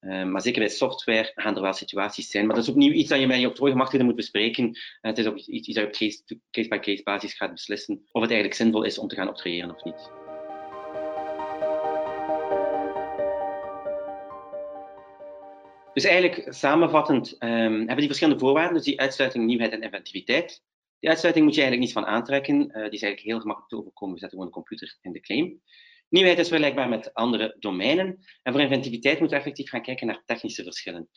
[0.02, 2.46] Uh, maar zeker bij software gaan er wel situaties zijn.
[2.46, 4.66] Maar dat is opnieuw iets dat je met je octrooigemachtigden moet bespreken.
[4.68, 8.22] Uh, het is ook iets, iets dat je op case-by-case -case basis gaat beslissen of
[8.22, 10.12] het eigenlijk zinvol is om te gaan octrooieren of niet.
[15.94, 20.64] Dus eigenlijk samenvattend um, hebben die verschillende voorwaarden, dus die uitsluiting, nieuwheid en inventiviteit.
[21.00, 22.56] Die uitsluiting moet je eigenlijk niets van aantrekken.
[22.56, 24.14] Uh, die is eigenlijk heel gemakkelijk te overkomen.
[24.14, 25.62] We zetten gewoon een computer in de claim.
[26.10, 28.20] Nieuwheid is vergelijkbaar met andere domeinen.
[28.44, 31.10] En voor inventiviteit moeten we effectief gaan kijken naar technische verschillen.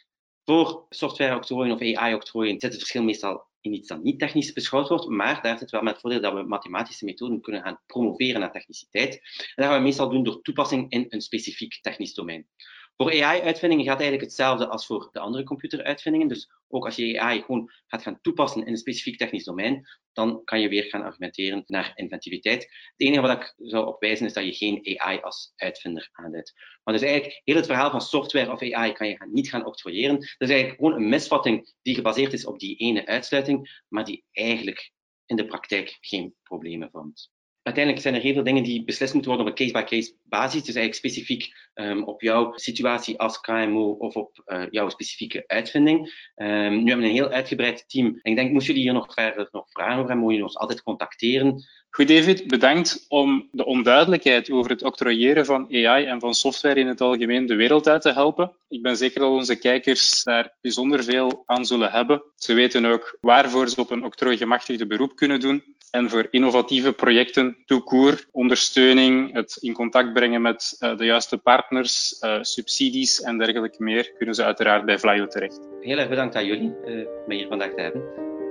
[0.45, 5.09] Voor software-octrooien of AI-octrooien zit het verschil meestal in iets dat niet technisch beschouwd wordt,
[5.09, 9.15] maar daar zit wel met voordeel dat we mathematische methoden kunnen gaan promoveren naar techniciteit.
[9.15, 12.49] En dat gaan we meestal doen door toepassing in een specifiek technisch domein.
[12.97, 16.29] Voor AI-uitvindingen gaat eigenlijk hetzelfde als voor de andere computeruitvindingen.
[16.29, 20.45] Dus ook als je AI gewoon gaat gaan toepassen in een specifiek technisch domein, dan
[20.45, 22.63] kan je weer gaan argumenteren naar inventiviteit.
[22.63, 26.53] Het enige wat ik zou opwijzen is dat je geen AI als uitvinder aanduidt.
[26.83, 30.17] Maar dus eigenlijk heel het verhaal van software of AI kan je niet gaan octrooieren.
[30.17, 34.25] Dat is eigenlijk gewoon een misvatting die gebaseerd is op die ene uitsluiting, maar die
[34.33, 34.93] eigenlijk
[35.27, 37.31] in de praktijk geen problemen vormt
[37.63, 40.63] uiteindelijk zijn er heel veel dingen die beslist moeten worden op een case-by-case basis.
[40.65, 45.99] Dus eigenlijk specifiek um, op jouw situatie als KMO of op uh, jouw specifieke uitvinding.
[46.37, 48.07] Um, nu hebben we een heel uitgebreid team.
[48.07, 50.59] En ik denk, moest jullie hier nog verder nog vragen over hebben, mogen jullie ons
[50.59, 51.65] altijd contacteren.
[51.91, 56.87] Goed, David, bedankt om de onduidelijkheid over het octrooieren van AI en van software in
[56.87, 58.53] het algemeen de wereld uit te helpen.
[58.69, 62.23] Ik ben zeker dat onze kijkers daar bijzonder veel aan zullen hebben.
[62.37, 65.63] Ze weten ook waarvoor ze op een octrooigemachtigde beroep kunnen doen.
[65.93, 72.17] En voor innovatieve projecten, toekoer, ondersteuning, het in contact brengen met uh, de juiste partners,
[72.21, 75.61] uh, subsidies en dergelijke meer, kunnen ze uiteraard bij Flyo terecht.
[75.81, 78.03] Heel erg bedankt aan jullie uh, mij hier vandaag te hebben.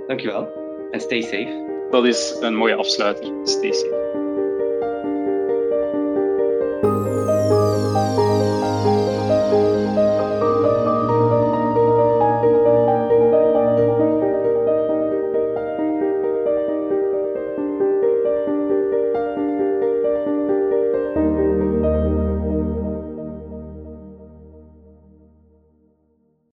[0.08, 0.50] Dankjewel
[0.92, 1.88] en stay safe.
[1.90, 3.32] Dat is een mooie afsluiter.
[3.44, 4.21] Stay safe.